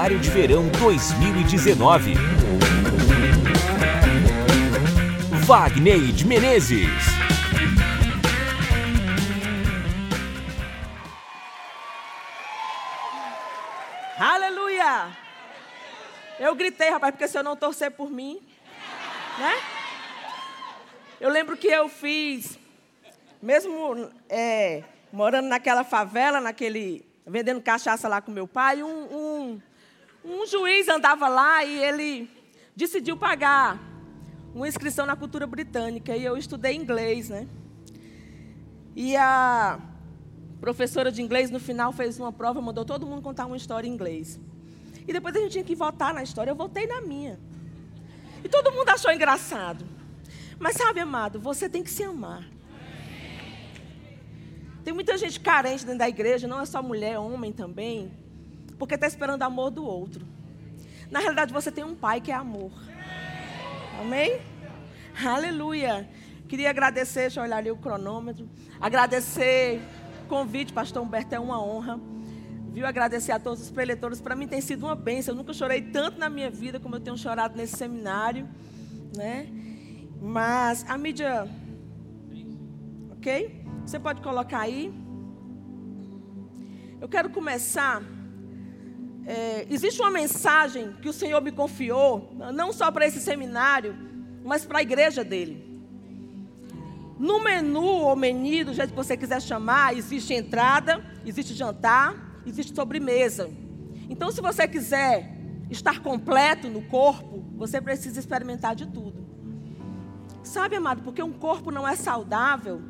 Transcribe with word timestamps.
Seminário 0.00 0.18
de 0.18 0.30
Verão 0.30 0.66
2019. 0.68 2.14
Wagner 5.44 6.00
de 6.12 6.26
Menezes. 6.26 6.88
Aleluia! 14.18 15.10
Eu 16.38 16.54
gritei, 16.54 16.88
rapaz, 16.88 17.12
porque 17.12 17.28
se 17.28 17.36
eu 17.36 17.42
não 17.42 17.54
torcer 17.54 17.90
por 17.90 18.10
mim, 18.10 18.40
né? 19.38 19.52
Eu 21.20 21.28
lembro 21.28 21.58
que 21.58 21.68
eu 21.68 21.90
fiz, 21.90 22.58
mesmo 23.42 24.10
é, 24.30 24.82
morando 25.12 25.48
naquela 25.48 25.84
favela, 25.84 26.40
naquele 26.40 27.04
vendendo 27.26 27.60
cachaça 27.60 28.08
lá 28.08 28.22
com 28.22 28.30
meu 28.30 28.48
pai, 28.48 28.82
um, 28.82 28.88
um, 28.88 29.62
um 30.24 30.46
juiz 30.46 30.88
andava 30.88 31.28
lá 31.28 31.64
e 31.64 31.82
ele 31.82 32.30
decidiu 32.76 33.16
pagar 33.16 33.78
uma 34.54 34.68
inscrição 34.68 35.06
na 35.06 35.16
cultura 35.16 35.46
britânica 35.46 36.16
e 36.16 36.24
eu 36.24 36.36
estudei 36.36 36.74
inglês, 36.74 37.28
né? 37.28 37.46
E 38.94 39.16
a 39.16 39.80
professora 40.60 41.10
de 41.10 41.22
inglês 41.22 41.50
no 41.50 41.58
final 41.58 41.92
fez 41.92 42.18
uma 42.18 42.32
prova, 42.32 42.60
mandou 42.60 42.84
todo 42.84 43.06
mundo 43.06 43.22
contar 43.22 43.46
uma 43.46 43.56
história 43.56 43.88
em 43.88 43.92
inglês. 43.92 44.38
E 45.06 45.12
depois 45.12 45.34
a 45.34 45.40
gente 45.40 45.52
tinha 45.52 45.64
que 45.64 45.74
votar 45.74 46.12
na 46.12 46.22
história, 46.22 46.50
eu 46.50 46.56
votei 46.56 46.86
na 46.86 47.00
minha. 47.00 47.38
E 48.44 48.48
todo 48.48 48.72
mundo 48.72 48.88
achou 48.88 49.10
engraçado. 49.12 49.84
Mas 50.58 50.76
sabe, 50.76 51.00
amado, 51.00 51.40
você 51.40 51.68
tem 51.68 51.82
que 51.82 51.90
se 51.90 52.02
amar. 52.02 52.44
Tem 54.84 54.92
muita 54.92 55.16
gente 55.16 55.40
carente 55.40 55.84
dentro 55.84 55.98
da 55.98 56.08
igreja, 56.08 56.46
não 56.46 56.60
é 56.60 56.66
só 56.66 56.82
mulher, 56.82 57.12
é 57.12 57.18
homem 57.18 57.52
também, 57.52 58.12
porque 58.80 58.94
está 58.94 59.06
esperando 59.06 59.42
amor 59.42 59.70
do 59.70 59.84
outro. 59.84 60.26
Na 61.10 61.20
realidade, 61.20 61.52
você 61.52 61.70
tem 61.70 61.84
um 61.84 61.94
pai 61.94 62.18
que 62.18 62.32
é 62.32 62.34
amor. 62.34 62.72
Amém? 64.00 64.40
Aleluia. 65.22 66.08
Queria 66.48 66.70
agradecer, 66.70 67.20
deixa 67.20 67.40
eu 67.40 67.44
olhar 67.44 67.58
ali 67.58 67.70
o 67.70 67.76
cronômetro. 67.76 68.48
Agradecer 68.80 69.82
o 70.24 70.28
convite, 70.28 70.72
pastor 70.72 71.02
Humberto, 71.02 71.34
é 71.34 71.38
uma 71.38 71.62
honra. 71.62 72.00
Viu? 72.72 72.86
Agradecer 72.86 73.32
a 73.32 73.38
todos 73.38 73.60
os 73.60 73.70
preletores. 73.70 74.18
Para 74.18 74.34
mim 74.34 74.48
tem 74.48 74.62
sido 74.62 74.86
uma 74.86 74.96
bênção. 74.96 75.34
Eu 75.34 75.36
nunca 75.36 75.52
chorei 75.52 75.82
tanto 75.82 76.18
na 76.18 76.30
minha 76.30 76.50
vida 76.50 76.80
como 76.80 76.96
eu 76.96 77.00
tenho 77.00 77.18
chorado 77.18 77.58
nesse 77.58 77.76
seminário. 77.76 78.48
Né? 79.14 79.46
Mas 80.22 80.88
a 80.88 80.96
mídia. 80.96 81.46
Ok? 83.12 83.62
Você 83.84 84.00
pode 84.00 84.22
colocar 84.22 84.60
aí. 84.60 84.90
Eu 86.98 87.10
quero 87.10 87.28
começar. 87.28 88.02
É, 89.26 89.66
existe 89.70 90.00
uma 90.00 90.10
mensagem 90.10 90.92
que 91.00 91.08
o 91.08 91.12
Senhor 91.12 91.40
me 91.40 91.52
confiou, 91.52 92.34
não 92.54 92.72
só 92.72 92.90
para 92.90 93.06
esse 93.06 93.20
seminário, 93.20 93.96
mas 94.44 94.64
para 94.64 94.78
a 94.78 94.82
igreja 94.82 95.22
dele. 95.22 95.70
No 97.18 97.38
menu 97.42 97.84
ou 97.84 98.16
menu, 98.16 98.64
do 98.64 98.74
jeito 98.74 98.90
que 98.90 98.96
você 98.96 99.16
quiser 99.16 99.42
chamar, 99.42 99.94
existe 99.94 100.32
entrada, 100.32 101.04
existe 101.24 101.54
jantar, 101.54 102.40
existe 102.46 102.74
sobremesa. 102.74 103.50
Então, 104.08 104.32
se 104.32 104.40
você 104.40 104.66
quiser 104.66 105.36
estar 105.70 106.00
completo 106.00 106.68
no 106.68 106.82
corpo, 106.82 107.44
você 107.56 107.80
precisa 107.80 108.18
experimentar 108.18 108.74
de 108.74 108.86
tudo. 108.86 109.20
Sabe, 110.42 110.76
amado, 110.76 111.02
porque 111.02 111.22
um 111.22 111.32
corpo 111.32 111.70
não 111.70 111.86
é 111.86 111.94
saudável 111.94 112.80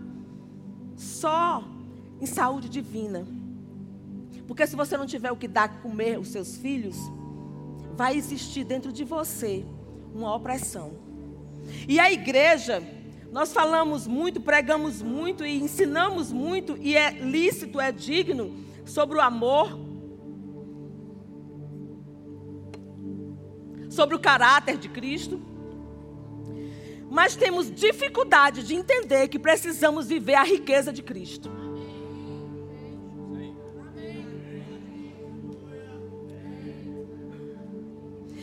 só 0.97 1.65
em 2.21 2.27
saúde 2.27 2.69
divina. 2.69 3.27
Porque 4.51 4.67
se 4.67 4.75
você 4.75 4.97
não 4.97 5.07
tiver 5.07 5.31
o 5.31 5.37
que 5.37 5.47
dar 5.47 5.81
comer 5.81 6.19
os 6.19 6.27
seus 6.27 6.57
filhos, 6.57 6.97
vai 7.95 8.17
existir 8.17 8.65
dentro 8.65 8.93
de 8.93 9.05
você 9.05 9.65
uma 10.13 10.35
opressão. 10.35 10.95
E 11.87 12.01
a 12.01 12.11
igreja, 12.11 12.83
nós 13.31 13.53
falamos 13.53 14.09
muito, 14.09 14.41
pregamos 14.41 15.03
muito 15.03 15.47
e 15.47 15.63
ensinamos 15.63 16.33
muito, 16.33 16.77
e 16.79 16.97
é 16.97 17.13
lícito, 17.13 17.79
é 17.79 17.93
digno, 17.93 18.65
sobre 18.85 19.19
o 19.19 19.21
amor, 19.21 19.79
sobre 23.89 24.17
o 24.17 24.19
caráter 24.19 24.79
de 24.79 24.89
Cristo 24.89 25.41
mas 27.13 27.35
temos 27.35 27.75
dificuldade 27.75 28.63
de 28.63 28.77
entender 28.77 29.27
que 29.27 29.37
precisamos 29.37 30.07
viver 30.07 30.37
a 30.37 30.45
riqueza 30.45 30.93
de 30.93 31.03
Cristo. 31.03 31.60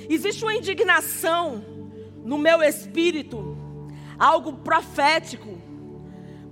Existe 0.09 0.43
uma 0.43 0.55
indignação 0.55 1.63
no 2.23 2.37
meu 2.37 2.61
espírito, 2.61 3.57
algo 4.17 4.53
profético, 4.53 5.57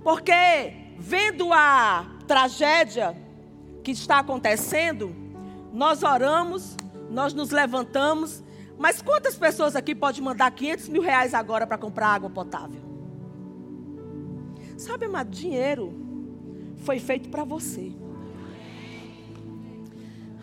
porque 0.02 0.94
vendo 0.98 1.52
a 1.52 2.06
tragédia 2.26 3.16
que 3.82 3.90
está 3.90 4.18
acontecendo, 4.18 5.14
nós 5.72 6.02
oramos, 6.02 6.76
nós 7.10 7.32
nos 7.34 7.50
levantamos 7.50 8.44
mas 8.78 9.00
quantas 9.00 9.36
pessoas 9.36 9.74
aqui 9.74 9.94
podem 9.94 10.22
mandar 10.22 10.50
500 10.50 10.88
mil 10.88 11.02
reais 11.02 11.32
agora 11.32 11.66
para 11.66 11.78
comprar 11.78 12.08
água 12.08 12.28
potável? 12.28 12.80
Sabe, 14.76 15.06
amado, 15.06 15.30
dinheiro 15.30 15.94
foi 16.78 16.98
feito 16.98 17.30
para 17.30 17.44
você. 17.44 17.92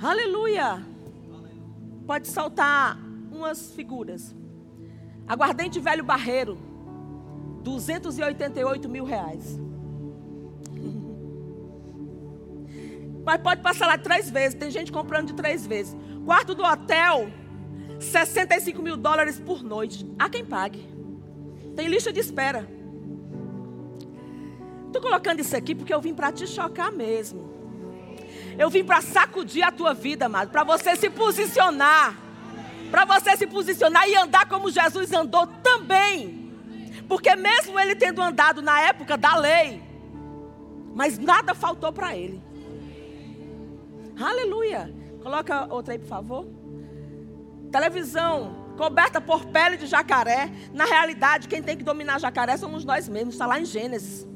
Aleluia. 0.01 0.92
Pode 2.05 2.27
soltar 2.27 2.97
umas 3.31 3.71
figuras. 3.71 4.35
Aguardente 5.27 5.79
velho 5.79 6.03
barreiro. 6.03 6.57
288 7.63 8.89
mil 8.89 9.05
reais. 9.05 9.59
Mas 13.23 13.41
pode 13.41 13.61
passar 13.61 13.87
lá 13.87 13.97
três 13.97 14.29
vezes. 14.29 14.53
Tem 14.53 14.69
gente 14.69 14.91
comprando 14.91 15.27
de 15.27 15.33
três 15.33 15.65
vezes. 15.65 15.95
Quarto 16.25 16.53
do 16.53 16.63
hotel, 16.63 17.29
65 17.99 18.81
mil 18.81 18.97
dólares 18.97 19.39
por 19.39 19.63
noite. 19.63 20.05
Há 20.19 20.29
quem 20.29 20.45
pague. 20.45 20.85
Tem 21.75 21.87
lista 21.87 22.11
de 22.11 22.19
espera. 22.19 22.67
Estou 24.87 25.01
colocando 25.01 25.39
isso 25.39 25.55
aqui 25.55 25.73
porque 25.73 25.93
eu 25.93 26.01
vim 26.01 26.13
para 26.13 26.31
te 26.31 26.45
chocar 26.45 26.91
mesmo. 26.91 27.52
Eu 28.57 28.69
vim 28.69 28.83
para 28.83 29.01
sacudir 29.01 29.63
a 29.63 29.71
tua 29.71 29.93
vida, 29.93 30.25
amado. 30.25 30.49
Para 30.49 30.63
você 30.63 30.95
se 30.95 31.09
posicionar. 31.09 32.17
Para 32.91 33.05
você 33.05 33.35
se 33.35 33.47
posicionar 33.47 34.07
e 34.07 34.15
andar 34.15 34.47
como 34.47 34.69
Jesus 34.69 35.11
andou 35.11 35.47
também. 35.47 36.51
Porque 37.07 37.35
mesmo 37.35 37.79
ele 37.79 37.95
tendo 37.95 38.21
andado 38.21 38.61
na 38.61 38.79
época 38.81 39.17
da 39.17 39.35
lei, 39.35 39.81
mas 40.93 41.17
nada 41.17 41.53
faltou 41.53 41.91
para 41.91 42.15
ele. 42.15 42.41
Aleluia. 44.19 44.93
Coloca 45.21 45.67
outra 45.73 45.93
aí, 45.93 45.99
por 45.99 46.07
favor 46.07 46.63
televisão 47.73 48.55
coberta 48.77 49.19
por 49.19 49.45
pele 49.47 49.77
de 49.77 49.87
jacaré. 49.87 50.51
Na 50.71 50.85
realidade, 50.85 51.47
quem 51.47 51.61
tem 51.61 51.75
que 51.75 51.83
dominar 51.83 52.19
jacaré 52.19 52.55
somos 52.55 52.85
nós 52.85 53.09
mesmos, 53.09 53.33
está 53.33 53.47
lá 53.47 53.59
em 53.59 53.65
Gênesis. 53.65 54.27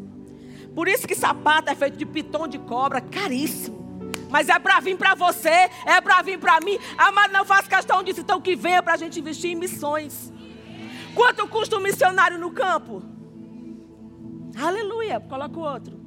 Por 0.74 0.88
isso 0.88 1.08
que 1.08 1.16
sapato 1.16 1.70
é 1.70 1.76
feito 1.76 1.98
de 1.98 2.06
piton 2.06 2.48
de 2.48 2.58
cobra, 2.58 3.00
caríssimo. 3.00 3.87
Mas 4.30 4.50
é 4.50 4.60
para 4.60 4.80
vir 4.80 4.98
para 4.98 5.16
você, 5.16 5.70
é 5.86 6.02
para 6.02 6.22
vir 6.22 6.40
para 6.40 6.60
mim. 6.60 6.78
Amado, 6.98 7.32
não 7.32 7.46
faço 7.46 7.70
questão 7.70 8.04
disso, 8.04 8.22
então 8.22 8.42
que 8.42 8.56
venha 8.56 8.84
para 8.84 8.94
a 8.94 8.98
gente 8.98 9.20
investir 9.20 9.52
em 9.52 9.56
missões. 9.56 10.32
Quanto 11.16 11.48
custa 11.48 11.78
um 11.78 11.82
missionário 11.82 12.38
no 12.38 12.52
campo? 12.52 13.02
Aleluia, 14.60 15.20
coloca 15.20 15.58
o 15.58 15.64
outro. 15.64 15.98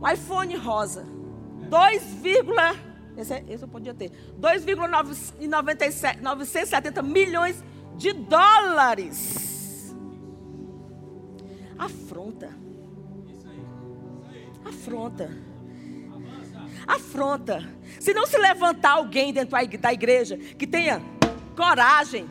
Um 0.00 0.08
iPhone 0.08 0.56
rosa. 0.56 1.06
2, 1.68 2.02
esse, 3.16 3.32
é, 3.32 3.42
esse 3.48 3.64
eu 3.64 3.68
podia 3.68 3.94
ter. 3.94 4.10
2,970 4.38 7.02
milhões 7.02 7.64
de 7.96 8.12
dólares. 8.12 9.96
Afronta. 11.78 12.50
Afronta. 14.64 15.30
Afronta. 16.86 17.64
Se 17.98 18.14
não 18.14 18.26
se 18.26 18.38
levantar 18.38 18.92
alguém 18.92 19.32
dentro 19.32 19.58
da 19.78 19.92
igreja 19.92 20.36
que 20.36 20.66
tenha 20.66 21.02
coragem, 21.56 22.28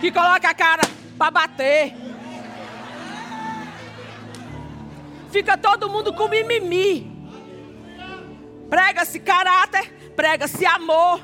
que 0.00 0.10
coloque 0.10 0.46
a 0.46 0.54
cara 0.54 0.82
para 1.16 1.30
bater, 1.30 1.94
fica 5.30 5.56
todo 5.56 5.88
mundo 5.88 6.12
com 6.12 6.28
mimimi. 6.28 7.12
Prega-se 8.68 9.20
caráter, 9.20 10.12
prega-se 10.16 10.66
amor, 10.66 11.20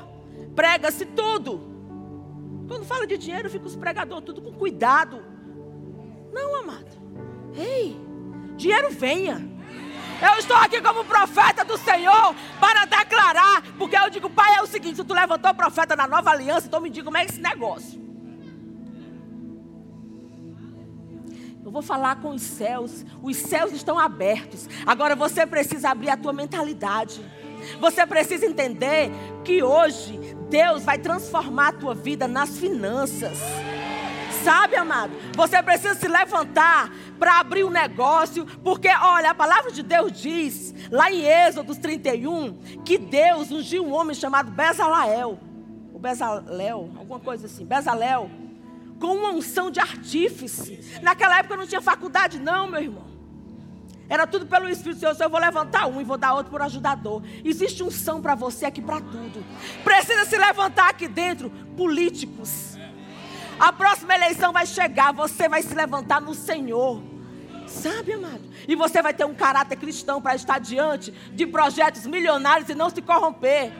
prega-se 0.55 1.05
tudo. 1.05 1.69
Quando 2.67 2.85
fala 2.85 3.05
de 3.05 3.17
dinheiro, 3.17 3.49
fica 3.49 3.65
os 3.65 3.75
pregadores 3.75 4.23
tudo 4.25 4.41
com 4.41 4.53
cuidado. 4.53 5.21
Não, 6.31 6.55
amado. 6.55 6.91
Ei, 7.53 7.99
dinheiro 8.55 8.89
venha. 8.91 9.50
Eu 10.21 10.37
estou 10.37 10.55
aqui 10.55 10.79
como 10.81 11.03
profeta 11.03 11.65
do 11.65 11.77
Senhor 11.77 12.35
para 12.59 12.85
declarar, 12.85 13.63
porque 13.77 13.97
eu 13.97 14.09
digo, 14.09 14.29
pai, 14.29 14.55
é 14.55 14.61
o 14.61 14.67
seguinte: 14.67 14.97
se 14.97 15.03
tu 15.03 15.13
levantou 15.13 15.53
profeta 15.53 15.95
na 15.95 16.07
nova 16.07 16.29
aliança, 16.29 16.67
então 16.67 16.79
me 16.79 16.89
diga 16.89 17.05
como 17.05 17.17
é 17.17 17.25
esse 17.25 17.41
negócio. 17.41 17.99
Eu 21.63 21.71
vou 21.71 21.81
falar 21.81 22.17
com 22.17 22.31
os 22.31 22.41
céus, 22.41 23.05
os 23.21 23.37
céus 23.37 23.71
estão 23.71 23.97
abertos. 23.97 24.67
Agora 24.85 25.15
você 25.15 25.45
precisa 25.45 25.89
abrir 25.89 26.09
a 26.09 26.17
tua 26.17 26.33
mentalidade. 26.33 27.23
Você 27.79 28.05
precisa 28.05 28.45
entender 28.45 29.11
que 29.43 29.61
hoje 29.63 30.19
Deus 30.49 30.83
vai 30.83 30.97
transformar 30.97 31.69
a 31.69 31.73
tua 31.73 31.95
vida 31.95 32.27
nas 32.27 32.57
finanças. 32.57 33.39
Sabe, 34.43 34.75
amado? 34.75 35.13
Você 35.35 35.61
precisa 35.61 35.95
se 35.95 36.07
levantar 36.07 36.91
para 37.19 37.39
abrir 37.39 37.63
um 37.63 37.69
negócio, 37.69 38.45
porque 38.63 38.87
olha, 38.89 39.31
a 39.31 39.35
palavra 39.35 39.71
de 39.71 39.83
Deus 39.83 40.11
diz, 40.11 40.73
lá 40.89 41.11
em 41.11 41.21
Êxodo 41.21 41.75
31, 41.75 42.53
que 42.83 42.97
Deus 42.97 43.51
ungiu 43.51 43.85
um 43.85 43.93
homem 43.93 44.15
chamado 44.15 44.51
Bezalel. 44.51 45.39
O 45.93 45.99
Bezalel, 45.99 46.89
alguma 46.97 47.19
coisa 47.19 47.45
assim, 47.45 47.65
Bezalel, 47.65 48.29
com 48.99 49.15
uma 49.15 49.31
unção 49.31 49.69
de 49.69 49.79
artífice. 49.79 50.99
Naquela 51.01 51.39
época 51.39 51.57
não 51.57 51.67
tinha 51.67 51.81
faculdade, 51.81 52.39
não, 52.39 52.67
meu 52.67 52.81
irmão. 52.81 53.11
Era 54.11 54.27
tudo 54.27 54.45
pelo 54.45 54.67
Espírito 54.67 54.99
Santo. 54.99 55.23
Eu 55.23 55.29
vou 55.29 55.39
levantar 55.39 55.87
um 55.87 56.01
e 56.01 56.03
vou 56.03 56.17
dar 56.17 56.33
outro 56.33 56.51
por 56.51 56.61
ajudador. 56.61 57.23
Existe 57.45 57.81
unção 57.81 58.21
para 58.21 58.35
você 58.35 58.65
aqui 58.65 58.81
para 58.81 58.99
tudo. 58.99 59.41
Precisa 59.85 60.25
se 60.25 60.37
levantar 60.37 60.89
aqui 60.89 61.07
dentro, 61.07 61.49
políticos. 61.77 62.77
A 63.61 63.71
próxima 63.71 64.15
eleição 64.15 64.51
vai 64.51 64.65
chegar, 64.65 65.13
você 65.13 65.47
vai 65.47 65.61
se 65.61 65.75
levantar 65.75 66.19
no 66.19 66.33
Senhor. 66.33 66.99
Sabe, 67.67 68.13
amado? 68.13 68.41
E 68.67 68.75
você 68.75 69.03
vai 69.03 69.13
ter 69.13 69.23
um 69.23 69.35
caráter 69.35 69.75
cristão 69.75 70.19
para 70.19 70.33
estar 70.33 70.59
diante 70.59 71.11
de 71.11 71.45
projetos 71.45 72.07
milionários 72.07 72.67
e 72.69 72.73
não 72.73 72.89
se 72.89 73.03
corromper. 73.03 73.71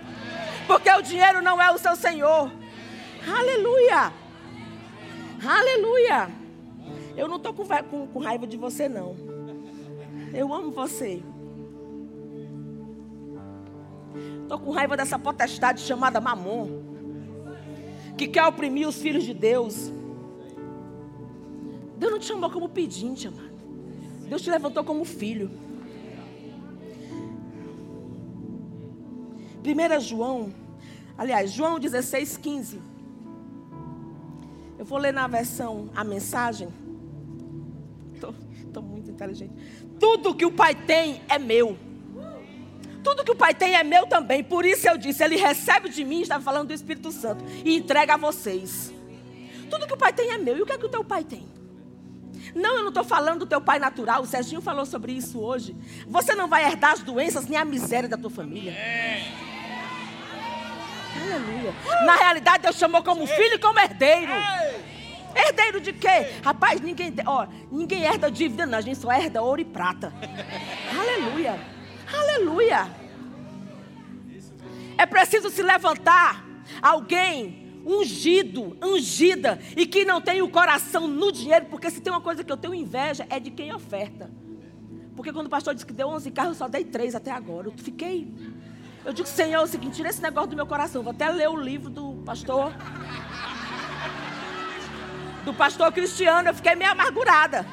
Porque 0.67 0.87
o 0.91 1.01
dinheiro 1.01 1.41
não 1.41 1.59
é 1.59 1.71
o 1.71 1.79
seu 1.79 1.95
Senhor. 1.95 2.51
Aleluia! 3.27 4.13
Aleluia! 5.43 6.29
Eu 7.17 7.27
não 7.27 7.37
estou 7.37 7.51
com, 7.51 7.65
com, 7.65 8.05
com 8.05 8.19
raiva 8.19 8.45
de 8.45 8.57
você, 8.57 8.87
não. 8.87 9.15
Eu 10.31 10.53
amo 10.53 10.69
você. 10.69 11.23
Estou 14.43 14.59
com 14.59 14.69
raiva 14.69 14.95
dessa 14.95 15.17
potestade 15.17 15.81
chamada 15.81 16.21
Mamon, 16.21 16.90
que 18.21 18.27
quer 18.27 18.45
oprimir 18.45 18.87
os 18.87 18.97
filhos 18.97 19.23
de 19.23 19.33
Deus. 19.33 19.91
Deus 21.97 22.11
não 22.11 22.19
te 22.19 22.25
chamou 22.25 22.51
como 22.51 22.69
pedinte, 22.69 23.27
amado. 23.27 23.49
Deus 24.29 24.43
te 24.43 24.51
levantou 24.51 24.83
como 24.83 25.03
filho. 25.03 25.49
1 29.65 29.99
João, 30.01 30.53
aliás, 31.17 31.51
João 31.51 31.79
16, 31.79 32.37
15. 32.37 32.79
Eu 34.77 34.85
vou 34.85 34.99
ler 34.99 35.11
na 35.11 35.27
versão 35.27 35.89
a 35.95 36.03
mensagem. 36.03 36.69
Estou 38.13 38.83
muito 38.83 39.09
inteligente. 39.09 39.53
Tudo 39.99 40.35
que 40.35 40.45
o 40.45 40.51
Pai 40.51 40.75
tem 40.75 41.21
é 41.27 41.39
meu. 41.39 41.75
Tudo 43.03 43.23
que 43.23 43.31
o 43.31 43.35
Pai 43.35 43.53
tem 43.53 43.75
é 43.75 43.83
meu 43.83 44.05
também. 44.07 44.43
Por 44.43 44.65
isso 44.65 44.87
eu 44.87 44.97
disse: 44.97 45.23
Ele 45.23 45.35
recebe 45.35 45.89
de 45.89 46.03
mim, 46.03 46.21
estava 46.21 46.43
falando 46.43 46.67
do 46.67 46.73
Espírito 46.73 47.11
Santo, 47.11 47.43
e 47.65 47.75
entrega 47.75 48.13
a 48.13 48.17
vocês. 48.17 48.93
Tudo 49.69 49.87
que 49.87 49.93
o 49.93 49.97
Pai 49.97 50.13
tem 50.13 50.31
é 50.31 50.37
meu. 50.37 50.57
E 50.57 50.61
o 50.61 50.65
que 50.65 50.73
é 50.73 50.77
que 50.77 50.85
o 50.85 50.89
teu 50.89 51.03
pai 51.03 51.23
tem? 51.23 51.49
Não, 52.53 52.75
eu 52.75 52.81
não 52.81 52.89
estou 52.89 53.03
falando 53.03 53.39
do 53.39 53.45
teu 53.45 53.61
pai 53.61 53.79
natural. 53.79 54.21
O 54.21 54.25
Serginho 54.25 54.61
falou 54.61 54.85
sobre 54.85 55.13
isso 55.13 55.39
hoje. 55.39 55.75
Você 56.07 56.35
não 56.35 56.47
vai 56.47 56.65
herdar 56.65 56.93
as 56.93 56.99
doenças 56.99 57.45
nem 57.45 57.57
a 57.57 57.63
miséria 57.63 58.09
da 58.09 58.17
tua 58.17 58.29
família. 58.29 58.75
Aleluia. 61.21 61.73
Na 62.05 62.15
realidade, 62.15 62.63
Deus 62.63 62.75
chamou 62.75 63.03
como 63.03 63.25
filho 63.25 63.55
e 63.55 63.59
como 63.59 63.79
herdeiro. 63.79 64.31
Herdeiro 65.35 65.79
de 65.79 65.93
quê? 65.93 66.33
Rapaz, 66.43 66.81
ninguém, 66.81 67.13
ó, 67.25 67.47
ninguém 67.71 68.03
herda 68.03 68.29
dívida, 68.29 68.65
não. 68.65 68.77
A 68.77 68.81
gente 68.81 68.99
só 68.99 69.11
herda 69.11 69.41
ouro 69.41 69.61
e 69.61 69.65
prata. 69.65 70.11
Aleluia. 70.97 71.70
Aleluia. 72.13 72.89
É 74.97 75.05
preciso 75.05 75.49
se 75.49 75.63
levantar 75.63 76.45
alguém 76.81 77.81
ungido, 77.85 78.77
ungida, 78.81 79.59
e 79.75 79.85
que 79.87 80.05
não 80.05 80.21
tem 80.21 80.41
o 80.41 80.49
coração 80.49 81.07
no 81.07 81.31
dinheiro, 81.31 81.65
porque 81.65 81.89
se 81.89 81.99
tem 81.99 82.13
uma 82.13 82.21
coisa 82.21 82.43
que 82.43 82.51
eu 82.51 82.57
tenho 82.57 82.75
inveja, 82.75 83.25
é 83.29 83.39
de 83.39 83.49
quem 83.49 83.73
oferta. 83.73 84.29
Porque 85.15 85.33
quando 85.33 85.47
o 85.47 85.49
pastor 85.49 85.73
disse 85.73 85.85
que 85.85 85.93
deu 85.93 86.07
11 86.07 86.31
carros, 86.31 86.51
eu 86.53 86.57
só 86.57 86.67
dei 86.67 86.83
3 86.83 87.15
até 87.15 87.31
agora. 87.31 87.67
Eu 87.67 87.73
fiquei. 87.75 88.31
Eu 89.03 89.13
digo, 89.13 89.27
Senhor, 89.27 89.61
é 89.61 89.63
o 89.63 89.67
seguinte, 89.67 89.95
tira 89.95 90.09
esse 90.09 90.21
negócio 90.21 90.51
do 90.51 90.55
meu 90.55 90.65
coração. 90.65 91.03
Vou 91.03 91.11
até 91.11 91.29
ler 91.29 91.49
o 91.49 91.55
livro 91.55 91.89
do 91.89 92.21
pastor 92.23 92.71
do 95.43 95.53
pastor 95.53 95.91
Cristiano, 95.91 96.49
eu 96.49 96.53
fiquei 96.53 96.75
meio 96.75 96.91
amargurada. 96.91 97.65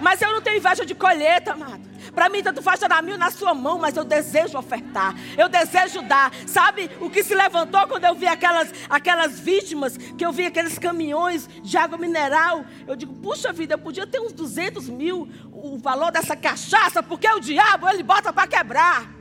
Mas 0.00 0.20
eu 0.22 0.32
não 0.32 0.40
tenho 0.40 0.56
inveja 0.56 0.84
de 0.84 0.94
colheita, 0.94 1.52
amado. 1.52 1.88
Para 2.14 2.28
mim, 2.28 2.42
tanto 2.42 2.62
faz 2.62 2.80
dar 2.80 3.02
mil 3.02 3.18
na 3.18 3.30
sua 3.30 3.54
mão, 3.54 3.78
mas 3.78 3.96
eu 3.96 4.04
desejo 4.04 4.58
ofertar. 4.58 5.14
Eu 5.36 5.48
desejo 5.48 6.02
dar. 6.02 6.32
Sabe 6.46 6.90
o 7.00 7.10
que 7.10 7.22
se 7.22 7.34
levantou 7.34 7.86
quando 7.86 8.04
eu 8.04 8.14
vi 8.14 8.26
aquelas, 8.26 8.72
aquelas 8.88 9.38
vítimas, 9.38 9.96
que 9.96 10.24
eu 10.24 10.32
vi 10.32 10.46
aqueles 10.46 10.78
caminhões 10.78 11.48
de 11.62 11.76
água 11.76 11.98
mineral? 11.98 12.64
Eu 12.86 12.96
digo, 12.96 13.14
puxa 13.14 13.52
vida, 13.52 13.74
eu 13.74 13.78
podia 13.78 14.06
ter 14.06 14.20
uns 14.20 14.32
200 14.32 14.88
mil 14.88 15.28
o 15.52 15.78
valor 15.78 16.10
dessa 16.10 16.34
cachaça, 16.34 17.02
porque 17.02 17.28
o 17.28 17.40
diabo, 17.40 17.88
ele 17.88 18.02
bota 18.02 18.32
para 18.32 18.46
quebrar. 18.46 19.20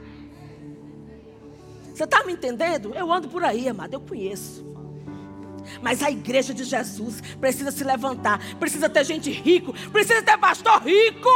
Você 1.93 2.05
está 2.05 2.23
me 2.23 2.31
entendendo? 2.31 2.93
Eu 2.95 3.11
ando 3.11 3.27
por 3.27 3.43
aí, 3.43 3.67
amado, 3.67 3.93
eu 3.93 3.99
conheço. 3.99 4.65
Mas 5.81 6.01
a 6.03 6.11
igreja 6.11 6.53
de 6.53 6.63
Jesus 6.63 7.21
precisa 7.39 7.71
se 7.71 7.83
levantar, 7.83 8.39
precisa 8.55 8.89
ter 8.89 9.03
gente 9.05 9.31
rico, 9.31 9.73
precisa 9.91 10.21
ter 10.21 10.37
pastor 10.37 10.81
rico. 10.83 11.29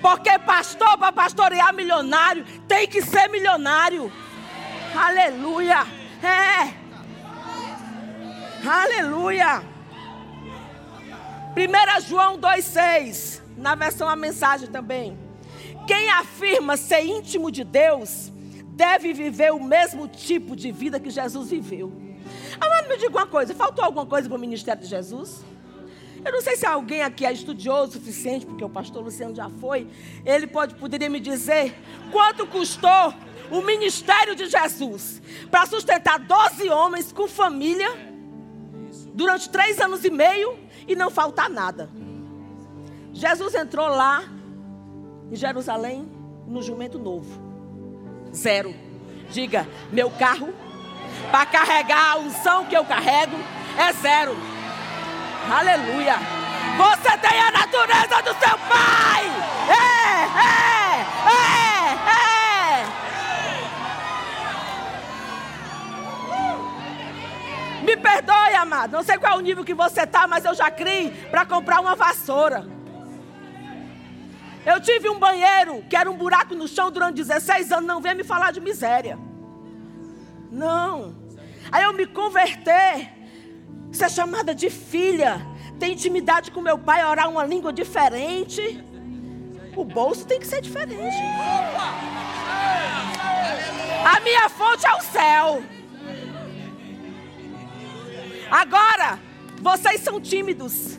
Porque 0.00 0.38
pastor 0.38 0.96
para 0.96 1.12
pastorear 1.12 1.74
milionário 1.74 2.44
tem 2.66 2.86
que 2.86 3.02
ser 3.02 3.28
milionário. 3.28 4.10
Aleluia. 4.94 5.86
É. 6.22 6.80
Aleluia. 8.66 9.62
1 11.50 12.08
João 12.08 12.38
2,6, 12.38 13.42
na 13.56 13.74
versão 13.74 14.08
a 14.08 14.16
mensagem 14.16 14.68
também. 14.68 15.18
Quem 15.86 16.10
afirma 16.10 16.76
ser 16.76 17.04
íntimo 17.04 17.50
de 17.50 17.64
Deus 17.64 18.32
deve 18.80 19.12
viver 19.12 19.52
o 19.52 19.62
mesmo 19.62 20.08
tipo 20.08 20.56
de 20.56 20.72
vida 20.72 20.98
que 20.98 21.10
Jesus 21.10 21.50
viveu. 21.50 21.92
Amado, 22.58 22.88
me 22.88 22.96
diga 22.96 23.10
uma 23.10 23.26
coisa: 23.26 23.54
faltou 23.54 23.84
alguma 23.84 24.06
coisa 24.06 24.26
para 24.26 24.38
o 24.38 24.40
ministério 24.40 24.80
de 24.80 24.88
Jesus? 24.88 25.44
Eu 26.24 26.32
não 26.32 26.40
sei 26.40 26.56
se 26.56 26.64
alguém 26.64 27.02
aqui 27.02 27.26
é 27.26 27.32
estudioso 27.32 27.90
o 27.90 27.92
suficiente, 27.92 28.46
porque 28.46 28.64
o 28.64 28.70
pastor 28.70 29.04
Luciano 29.04 29.34
já 29.34 29.50
foi. 29.50 29.86
Ele 30.24 30.46
pode, 30.46 30.74
poderia 30.76 31.10
me 31.10 31.20
dizer 31.20 31.74
quanto 32.10 32.46
custou 32.46 33.14
o 33.50 33.60
ministério 33.60 34.34
de 34.34 34.46
Jesus 34.46 35.20
para 35.50 35.66
sustentar 35.66 36.18
12 36.18 36.70
homens 36.70 37.12
com 37.12 37.28
família 37.28 37.90
durante 39.12 39.50
três 39.50 39.78
anos 39.78 40.04
e 40.04 40.10
meio 40.10 40.58
e 40.88 40.96
não 40.96 41.10
faltar 41.10 41.50
nada. 41.50 41.90
Jesus 43.12 43.54
entrou 43.54 43.88
lá 43.88 44.24
em 45.30 45.36
Jerusalém 45.36 46.08
no 46.46 46.62
jumento 46.62 46.98
novo. 46.98 47.49
Zero. 48.34 48.74
Diga, 49.30 49.66
meu 49.92 50.10
carro, 50.10 50.52
para 51.30 51.46
carregar 51.46 52.12
a 52.12 52.18
unção 52.18 52.66
que 52.66 52.76
eu 52.76 52.84
carrego, 52.84 53.36
é 53.78 53.92
zero. 53.92 54.36
Aleluia. 55.50 56.16
Você 56.76 57.16
tem 57.18 57.40
a 57.40 57.50
natureza 57.50 58.22
do 58.22 58.34
seu 58.38 58.58
pai. 58.68 59.24
É, 59.68 59.72
é, 60.40 61.06
é, 61.30 61.44
é. 62.16 62.50
Me 67.82 67.96
perdoe, 67.96 68.54
amado. 68.54 68.92
Não 68.92 69.02
sei 69.02 69.18
qual 69.18 69.34
é 69.34 69.36
o 69.36 69.40
nível 69.40 69.64
que 69.64 69.74
você 69.74 70.02
está, 70.02 70.26
mas 70.26 70.44
eu 70.44 70.54
já 70.54 70.70
criei 70.70 71.10
para 71.30 71.44
comprar 71.46 71.80
uma 71.80 71.94
vassoura. 71.94 72.79
Eu 74.64 74.80
tive 74.80 75.08
um 75.08 75.18
banheiro 75.18 75.82
que 75.88 75.96
era 75.96 76.10
um 76.10 76.16
buraco 76.16 76.54
no 76.54 76.68
chão 76.68 76.90
durante 76.90 77.16
16 77.16 77.72
anos. 77.72 77.86
Não 77.86 78.00
venha 78.00 78.14
me 78.14 78.24
falar 78.24 78.52
de 78.52 78.60
miséria. 78.60 79.18
Não. 80.50 81.14
Aí 81.72 81.84
eu 81.84 81.92
me 81.92 82.06
converter, 82.06 83.12
ser 83.92 84.10
chamada 84.10 84.54
de 84.54 84.68
filha, 84.68 85.40
ter 85.78 85.88
intimidade 85.88 86.50
com 86.50 86.60
meu 86.60 86.78
pai, 86.78 87.04
orar 87.04 87.28
uma 87.28 87.44
língua 87.44 87.72
diferente. 87.72 88.84
O 89.76 89.84
bolso 89.84 90.26
tem 90.26 90.40
que 90.40 90.46
ser 90.46 90.60
diferente. 90.60 91.16
A 94.04 94.20
minha 94.20 94.48
fonte 94.48 94.86
é 94.86 94.94
o 94.94 95.00
céu. 95.00 95.62
Agora, 98.50 99.18
vocês 99.62 100.00
são 100.00 100.20
tímidos. 100.20 100.98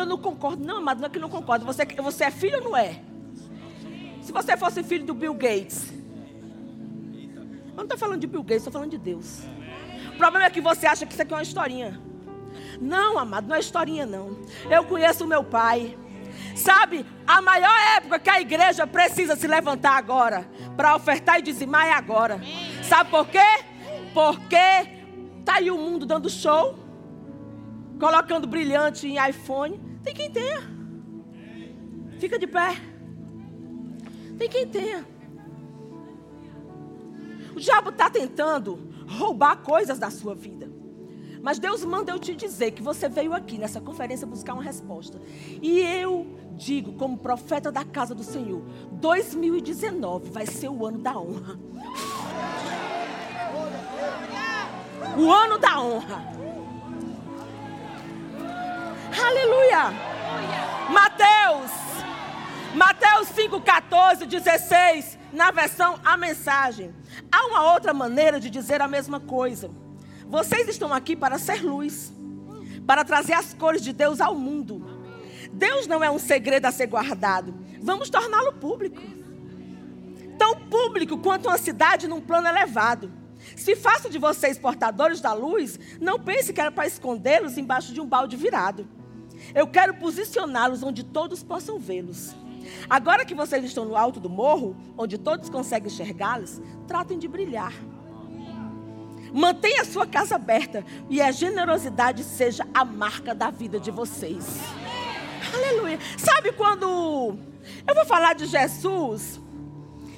Eu 0.00 0.06
não 0.06 0.16
concordo. 0.16 0.64
Não, 0.64 0.78
amado, 0.78 1.00
não 1.00 1.06
é 1.06 1.10
que 1.10 1.18
não 1.18 1.28
concordo. 1.28 1.66
Você, 1.66 1.84
você 1.84 2.24
é 2.24 2.30
filho 2.30 2.56
ou 2.58 2.64
não 2.64 2.76
é? 2.76 3.02
Se 4.22 4.32
você 4.32 4.56
fosse 4.56 4.82
filho 4.82 5.04
do 5.04 5.12
Bill 5.12 5.34
Gates. 5.34 5.92
Eu 7.68 7.76
não 7.76 7.82
estou 7.84 7.98
falando 7.98 8.18
de 8.18 8.26
Bill 8.26 8.42
Gates, 8.42 8.58
estou 8.58 8.72
falando 8.72 8.90
de 8.90 8.98
Deus. 8.98 9.42
O 10.14 10.16
problema 10.16 10.46
é 10.46 10.50
que 10.50 10.60
você 10.60 10.86
acha 10.86 11.04
que 11.04 11.12
isso 11.12 11.20
aqui 11.20 11.34
é 11.34 11.36
uma 11.36 11.42
historinha. 11.42 12.00
Não, 12.80 13.18
amado, 13.18 13.46
não 13.46 13.56
é 13.56 13.60
historinha, 13.60 14.06
não. 14.06 14.38
Eu 14.70 14.84
conheço 14.84 15.24
o 15.24 15.26
meu 15.26 15.44
pai. 15.44 15.98
Sabe, 16.56 17.04
a 17.26 17.42
maior 17.42 17.74
época 17.98 18.18
que 18.18 18.30
a 18.30 18.40
igreja 18.40 18.86
precisa 18.86 19.36
se 19.36 19.46
levantar 19.46 19.98
agora 19.98 20.48
para 20.78 20.96
ofertar 20.96 21.38
e 21.40 21.42
dizimar 21.42 21.86
é 21.86 21.92
agora. 21.92 22.40
Sabe 22.82 23.10
por 23.10 23.26
quê? 23.28 23.38
Porque 24.14 24.56
tá 25.44 25.56
aí 25.56 25.70
o 25.70 25.76
mundo 25.76 26.06
dando 26.06 26.30
show, 26.30 26.78
colocando 27.98 28.46
brilhante 28.46 29.06
em 29.06 29.28
iPhone. 29.28 29.89
Tem 30.02 30.14
quem 30.14 30.30
tenha. 30.30 30.62
Fica 32.18 32.38
de 32.38 32.46
pé. 32.46 32.76
Tem 34.38 34.48
quem 34.48 34.66
tenha. 34.66 35.06
O 37.54 37.60
diabo 37.60 37.90
está 37.90 38.08
tentando 38.08 38.78
roubar 39.06 39.56
coisas 39.58 39.98
da 39.98 40.10
sua 40.10 40.34
vida. 40.34 40.70
Mas 41.42 41.58
Deus 41.58 41.84
manda 41.84 42.12
eu 42.12 42.18
te 42.18 42.34
dizer 42.34 42.72
que 42.72 42.82
você 42.82 43.08
veio 43.08 43.32
aqui 43.32 43.56
nessa 43.58 43.80
conferência 43.80 44.26
buscar 44.26 44.52
uma 44.52 44.62
resposta. 44.62 45.20
E 45.62 45.80
eu 45.80 46.26
digo, 46.56 46.92
como 46.92 47.16
profeta 47.16 47.72
da 47.72 47.84
casa 47.84 48.14
do 48.14 48.22
Senhor, 48.22 48.62
2019 48.92 50.30
vai 50.30 50.46
ser 50.46 50.68
o 50.68 50.86
ano 50.86 50.98
da 50.98 51.18
honra. 51.18 51.58
O 55.18 55.32
ano 55.32 55.58
da 55.58 55.80
honra. 55.80 56.39
Aleluia. 59.18 59.90
Mateus. 60.90 61.70
Mateus 62.74 63.28
5, 63.28 63.60
14, 63.60 64.26
16. 64.26 65.18
Na 65.32 65.50
versão 65.50 65.98
A 66.04 66.16
Mensagem. 66.16 66.94
Há 67.30 67.46
uma 67.46 67.72
outra 67.72 67.92
maneira 67.92 68.38
de 68.38 68.48
dizer 68.50 68.80
a 68.80 68.88
mesma 68.88 69.18
coisa. 69.18 69.70
Vocês 70.26 70.68
estão 70.68 70.92
aqui 70.92 71.16
para 71.16 71.38
ser 71.38 71.62
luz, 71.64 72.12
para 72.86 73.04
trazer 73.04 73.32
as 73.32 73.52
cores 73.52 73.82
de 73.82 73.92
Deus 73.92 74.20
ao 74.20 74.34
mundo. 74.34 75.00
Deus 75.52 75.86
não 75.88 76.04
é 76.04 76.10
um 76.10 76.18
segredo 76.18 76.66
a 76.66 76.72
ser 76.72 76.86
guardado. 76.86 77.54
Vamos 77.82 78.10
torná-lo 78.10 78.52
público. 78.52 79.02
Tão 80.38 80.54
público 80.68 81.18
quanto 81.18 81.48
uma 81.48 81.58
cidade 81.58 82.06
num 82.06 82.20
plano 82.20 82.46
elevado. 82.46 83.12
Se 83.56 83.74
faço 83.74 84.08
de 84.08 84.18
vocês 84.18 84.58
portadores 84.58 85.20
da 85.20 85.32
luz, 85.32 85.78
não 86.00 86.18
pense 86.18 86.52
que 86.52 86.60
era 86.60 86.70
para 86.70 86.86
escondê-los 86.86 87.58
embaixo 87.58 87.92
de 87.92 88.00
um 88.00 88.06
balde 88.06 88.36
virado. 88.36 88.86
Eu 89.54 89.66
quero 89.66 89.94
posicioná-los 89.94 90.82
onde 90.82 91.04
todos 91.04 91.42
possam 91.42 91.78
vê-los. 91.78 92.34
Agora 92.88 93.24
que 93.24 93.34
vocês 93.34 93.64
estão 93.64 93.84
no 93.84 93.96
alto 93.96 94.20
do 94.20 94.28
morro, 94.28 94.76
onde 94.96 95.18
todos 95.18 95.48
conseguem 95.48 95.90
enxergá-los, 95.90 96.60
tratem 96.86 97.18
de 97.18 97.26
brilhar. 97.26 97.72
Mantenha 99.32 99.82
a 99.82 99.84
sua 99.84 100.06
casa 100.06 100.34
aberta 100.34 100.84
e 101.08 101.20
a 101.20 101.30
generosidade 101.30 102.24
seja 102.24 102.66
a 102.74 102.84
marca 102.84 103.34
da 103.34 103.50
vida 103.50 103.78
de 103.78 103.90
vocês. 103.90 104.60
Aleluia. 105.54 105.98
Sabe 106.18 106.52
quando 106.52 107.36
eu 107.86 107.94
vou 107.94 108.04
falar 108.04 108.34
de 108.34 108.46
Jesus 108.46 109.40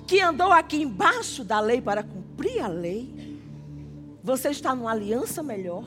que 0.07 0.21
andou 0.21 0.51
aqui 0.51 0.83
embaixo 0.83 1.45
da 1.45 1.61
lei 1.61 1.81
para 1.81 2.03
cumprir 2.03 2.61
a 2.61 2.69
lei? 2.69 3.39
Você 4.23 4.51
está 4.51 4.75
numa 4.75 4.93
aliança 4.93 5.43
melhor. 5.43 5.85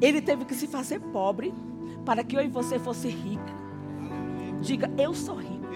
Ele 0.00 0.20
teve 0.20 0.44
que 0.44 0.54
se 0.54 0.66
fazer 0.66 1.00
pobre 1.00 1.52
para 2.04 2.22
que 2.22 2.36
eu 2.36 2.42
e 2.42 2.48
você 2.48 2.78
fosse 2.78 3.08
rica. 3.08 3.54
Diga, 4.60 4.90
eu 4.98 5.14
sou 5.14 5.36
rico. 5.36 5.66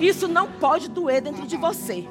Isso 0.00 0.26
não 0.26 0.50
pode 0.50 0.88
doer 0.88 1.20
dentro 1.20 1.46
de 1.46 1.56
você. 1.56 2.06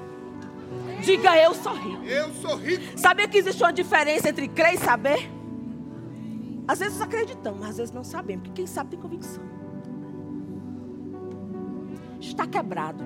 Diga 1.04 1.36
eu 1.38 1.54
sou 1.54 1.74
rico. 1.74 2.04
Eu 2.04 2.32
sou 2.36 2.56
rico. 2.56 2.98
Sabia 2.98 3.28
que 3.28 3.38
existe 3.38 3.62
uma 3.64 3.74
diferença 3.74 4.30
entre 4.30 4.48
crer 4.48 4.76
e 4.76 4.78
saber? 4.78 5.32
Às 6.68 6.80
vezes 6.80 7.02
acreditamos, 7.02 7.60
mas 7.60 7.72
às 7.72 7.78
vezes 7.78 7.94
não 7.94 8.04
sabemos. 8.04 8.44
Porque 8.44 8.62
quem 8.62 8.68
sabe 8.68 8.92
tem 8.92 9.00
convicção. 9.00 9.44
Está 12.20 12.46
quebrado. 12.46 13.04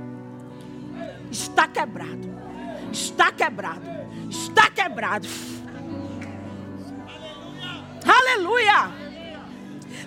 Está 1.32 1.68
quebrado. 1.68 2.30
Está 2.92 3.32
quebrado. 3.32 3.86
Está 4.30 4.70
quebrado. 4.70 5.28
Aleluia. 8.06 8.92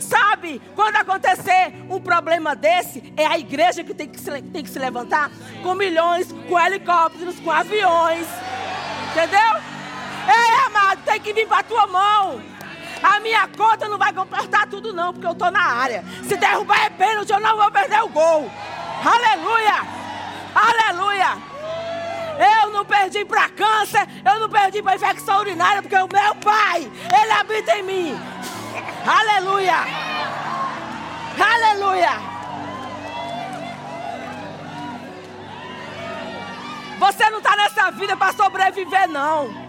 Sabe, 0.00 0.62
quando 0.74 0.96
acontecer 0.96 1.74
um 1.90 2.00
problema 2.00 2.54
desse, 2.56 3.12
é 3.16 3.26
a 3.26 3.38
igreja 3.38 3.84
que 3.84 3.92
tem 3.92 4.08
que 4.08 4.20
se, 4.20 4.30
tem 4.42 4.62
que 4.62 4.70
se 4.70 4.78
levantar 4.78 5.30
com 5.62 5.74
milhões, 5.74 6.32
com 6.48 6.58
helicópteros, 6.58 7.38
com 7.40 7.50
aviões. 7.50 8.26
Entendeu? 9.10 9.62
Ei, 10.26 10.66
amado, 10.66 11.02
tem 11.04 11.20
que 11.20 11.32
vir 11.32 11.46
para 11.46 11.58
a 11.58 11.62
tua 11.62 11.86
mão. 11.86 12.40
A 13.02 13.20
minha 13.20 13.46
conta 13.48 13.88
não 13.88 13.98
vai 13.98 14.12
comportar 14.12 14.66
tudo, 14.68 14.92
não, 14.92 15.12
porque 15.12 15.26
eu 15.26 15.32
estou 15.32 15.50
na 15.50 15.62
área. 15.62 16.04
Se 16.24 16.36
derrubar 16.36 16.84
é 16.84 16.90
pênalti, 16.90 17.30
eu 17.30 17.40
não 17.40 17.56
vou 17.56 17.70
perder 17.70 18.02
o 18.02 18.08
gol. 18.08 18.50
Aleluia! 19.04 19.86
Aleluia! 20.54 21.57
Eu 22.38 22.70
não 22.70 22.84
perdi 22.84 23.24
para 23.24 23.48
câncer, 23.48 24.06
eu 24.24 24.38
não 24.38 24.48
perdi 24.48 24.80
para 24.80 24.94
infecção 24.94 25.40
urinária, 25.40 25.82
porque 25.82 25.96
o 25.96 26.08
meu 26.08 26.34
pai, 26.36 26.90
ele 27.20 27.32
habita 27.32 27.76
em 27.76 27.82
mim. 27.82 28.20
Aleluia! 29.04 29.76
Aleluia! 31.36 32.38
Você 36.98 37.30
não 37.30 37.38
está 37.38 37.56
nessa 37.56 37.90
vida 37.92 38.16
para 38.16 38.32
sobreviver, 38.32 39.08
não. 39.08 39.68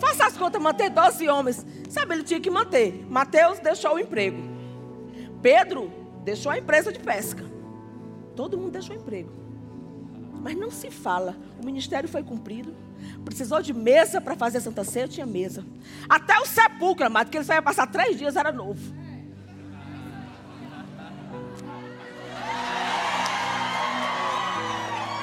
Faça 0.00 0.26
as 0.26 0.36
contas, 0.36 0.62
manter 0.62 0.88
12 0.88 1.28
homens. 1.28 1.66
Sabe, 1.88 2.14
ele 2.14 2.22
tinha 2.22 2.40
que 2.40 2.50
manter. 2.50 3.04
Mateus 3.08 3.58
deixou 3.58 3.94
o 3.94 3.98
emprego. 3.98 4.59
Pedro 5.42 5.90
deixou 6.24 6.52
a 6.52 6.58
empresa 6.58 6.92
de 6.92 6.98
pesca. 6.98 7.44
Todo 8.36 8.58
mundo 8.58 8.72
deixou 8.72 8.94
emprego. 8.94 9.32
Mas 10.40 10.56
não 10.56 10.70
se 10.70 10.90
fala. 10.90 11.36
O 11.60 11.64
ministério 11.64 12.08
foi 12.08 12.22
cumprido. 12.22 12.74
Precisou 13.24 13.62
de 13.62 13.72
mesa 13.72 14.20
para 14.20 14.36
fazer 14.36 14.58
a 14.58 14.60
Santa 14.60 14.84
Ceia, 14.84 15.08
tinha 15.08 15.26
mesa. 15.26 15.64
Até 16.08 16.38
o 16.38 16.46
sepulcro, 16.46 17.06
amado, 17.06 17.30
que 17.30 17.36
ele 17.36 17.44
só 17.44 17.54
ia 17.54 17.62
passar 17.62 17.86
três 17.86 18.18
dias, 18.18 18.36
era 18.36 18.52
novo. 18.52 18.80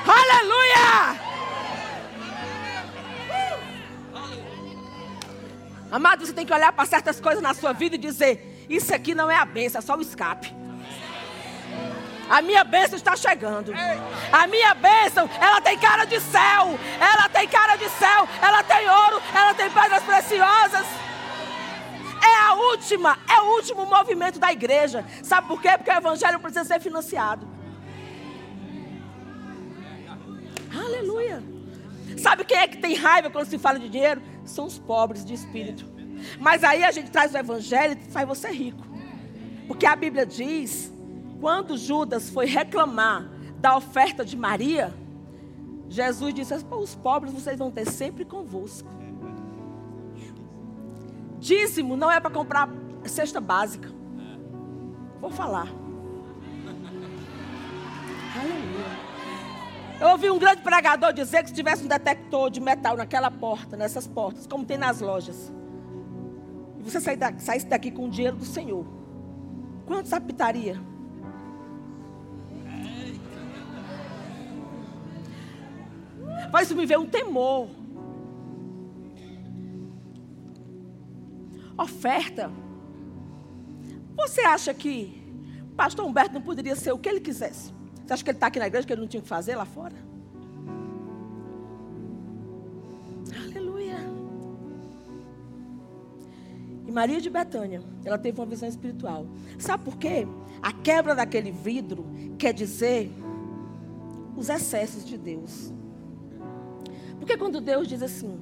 Aleluia! 0.05 1.19
Amado, 5.91 6.25
você 6.25 6.33
tem 6.33 6.45
que 6.45 6.53
olhar 6.53 6.71
para 6.73 6.85
certas 6.85 7.19
coisas 7.19 7.41
na 7.41 7.53
sua 7.53 7.73
vida 7.73 7.95
e 7.95 7.99
dizer: 7.99 8.56
Isso 8.69 8.93
aqui 8.93 9.15
não 9.15 9.29
é 9.31 9.37
a 9.37 9.45
benção, 9.45 9.79
é 9.79 9.81
só 9.81 9.95
o 9.95 10.01
escape. 10.01 10.53
A 12.29 12.41
minha 12.41 12.63
bênção 12.63 12.97
está 12.97 13.15
chegando. 13.15 13.71
A 14.31 14.47
minha 14.47 14.73
bênção, 14.73 15.29
ela 15.39 15.61
tem 15.61 15.77
cara 15.77 16.05
de 16.05 16.19
céu. 16.19 16.77
Ela 16.99 17.29
tem 17.29 17.47
cara 17.47 17.77
de 17.77 17.89
céu. 17.89 18.27
Ela 18.41 18.63
tem 18.63 18.89
ouro. 18.89 19.21
Ela 19.33 19.53
tem 19.53 19.69
pedras 19.69 20.03
preciosas. 20.03 20.85
É 22.21 22.49
a 22.49 22.53
última, 22.55 23.17
é 23.29 23.39
o 23.41 23.55
último 23.55 23.85
movimento 23.85 24.39
da 24.39 24.51
igreja. 24.51 25.05
Sabe 25.23 25.47
por 25.47 25.61
quê? 25.61 25.69
Porque 25.77 25.89
o 25.89 25.97
evangelho 25.97 26.39
precisa 26.39 26.65
ser 26.65 26.81
financiado. 26.81 27.47
Aleluia. 30.75 31.41
Sabe 32.17 32.43
quem 32.43 32.57
é 32.57 32.67
que 32.67 32.77
tem 32.77 32.95
raiva 32.95 33.29
quando 33.29 33.47
se 33.47 33.57
fala 33.57 33.79
de 33.79 33.87
dinheiro? 33.87 34.21
São 34.43 34.65
os 34.65 34.77
pobres 34.77 35.23
de 35.23 35.33
espírito. 35.33 35.96
Mas 36.39 36.63
aí 36.63 36.83
a 36.83 36.91
gente 36.91 37.11
traz 37.11 37.33
o 37.33 37.37
evangelho 37.37 37.97
e 37.99 38.11
faz 38.11 38.27
você 38.27 38.49
rico. 38.49 38.85
Porque 39.67 39.85
a 39.85 39.95
Bíblia 39.95 40.25
diz 40.25 40.91
quando 41.39 41.77
Judas 41.77 42.29
foi 42.29 42.45
reclamar 42.45 43.29
da 43.59 43.75
oferta 43.75 44.25
de 44.25 44.35
Maria, 44.35 44.93
Jesus 45.89 46.33
disse: 46.33 46.53
Os 46.53 46.95
pobres 46.95 47.33
vocês 47.33 47.57
vão 47.57 47.71
ter 47.71 47.85
sempre 47.85 48.25
convosco. 48.25 48.89
Dízimo 51.39 51.95
não 51.95 52.11
é 52.11 52.19
para 52.19 52.31
comprar 52.31 52.69
cesta 53.05 53.39
básica. 53.39 53.89
Vou 55.21 55.29
falar. 55.29 55.67
Eu 59.99 60.09
ouvi 60.09 60.29
um 60.29 60.37
grande 60.37 60.61
pregador 60.61 61.11
dizer 61.11 61.41
que 61.41 61.49
se 61.49 61.55
tivesse 61.55 61.83
um 61.83 61.87
detector 61.87 62.51
de 62.51 62.59
metal 62.59 62.95
naquela 62.95 63.31
porta, 63.31 63.75
nessas 63.75 64.07
portas, 64.07 64.45
como 64.45 64.63
tem 64.63 64.77
nas 64.77 65.01
lojas, 65.01 65.51
você 66.89 67.01
saísse 67.01 67.65
daqui 67.65 67.91
com 67.91 68.05
o 68.05 68.09
dinheiro 68.09 68.37
do 68.37 68.45
Senhor, 68.45 68.85
quantos 69.85 70.13
apitaria? 70.13 70.79
Mas 76.51 76.67
isso 76.67 76.75
me 76.75 76.85
ver 76.85 76.97
um 76.97 77.05
temor. 77.05 77.69
Oferta. 81.77 82.49
Você 84.15 84.41
acha 84.41 84.73
que 84.73 85.21
pastor 85.75 86.05
Humberto 86.05 86.33
não 86.33 86.41
poderia 86.41 86.75
ser 86.75 86.91
o 86.91 86.97
que 86.97 87.07
ele 87.07 87.19
quisesse? 87.19 87.71
Você 88.05 88.13
acha 88.13 88.23
que 88.23 88.29
ele 88.29 88.37
está 88.37 88.47
aqui 88.47 88.59
na 88.59 88.67
igreja 88.67 88.87
que 88.87 88.93
ele 88.93 89.01
não 89.01 89.07
tinha 89.07 89.21
que 89.21 89.27
fazer 89.27 89.55
lá 89.55 89.65
fora? 89.65 90.06
Maria 96.97 97.21
de 97.21 97.29
Betânia, 97.29 97.83
ela 98.03 98.17
teve 98.17 98.41
uma 98.41 98.47
visão 98.47 98.67
espiritual. 98.67 99.27
Sabe 99.59 99.83
por 99.83 99.97
quê? 99.97 100.27
A 100.63 100.73
quebra 100.73 101.13
daquele 101.13 101.51
vidro 101.51 102.07
quer 102.39 102.51
dizer 102.51 103.11
os 104.35 104.49
excessos 104.49 105.05
de 105.05 105.15
Deus. 105.15 105.71
Porque 107.19 107.37
quando 107.37 107.61
Deus 107.61 107.87
diz 107.87 108.01
assim, 108.01 108.41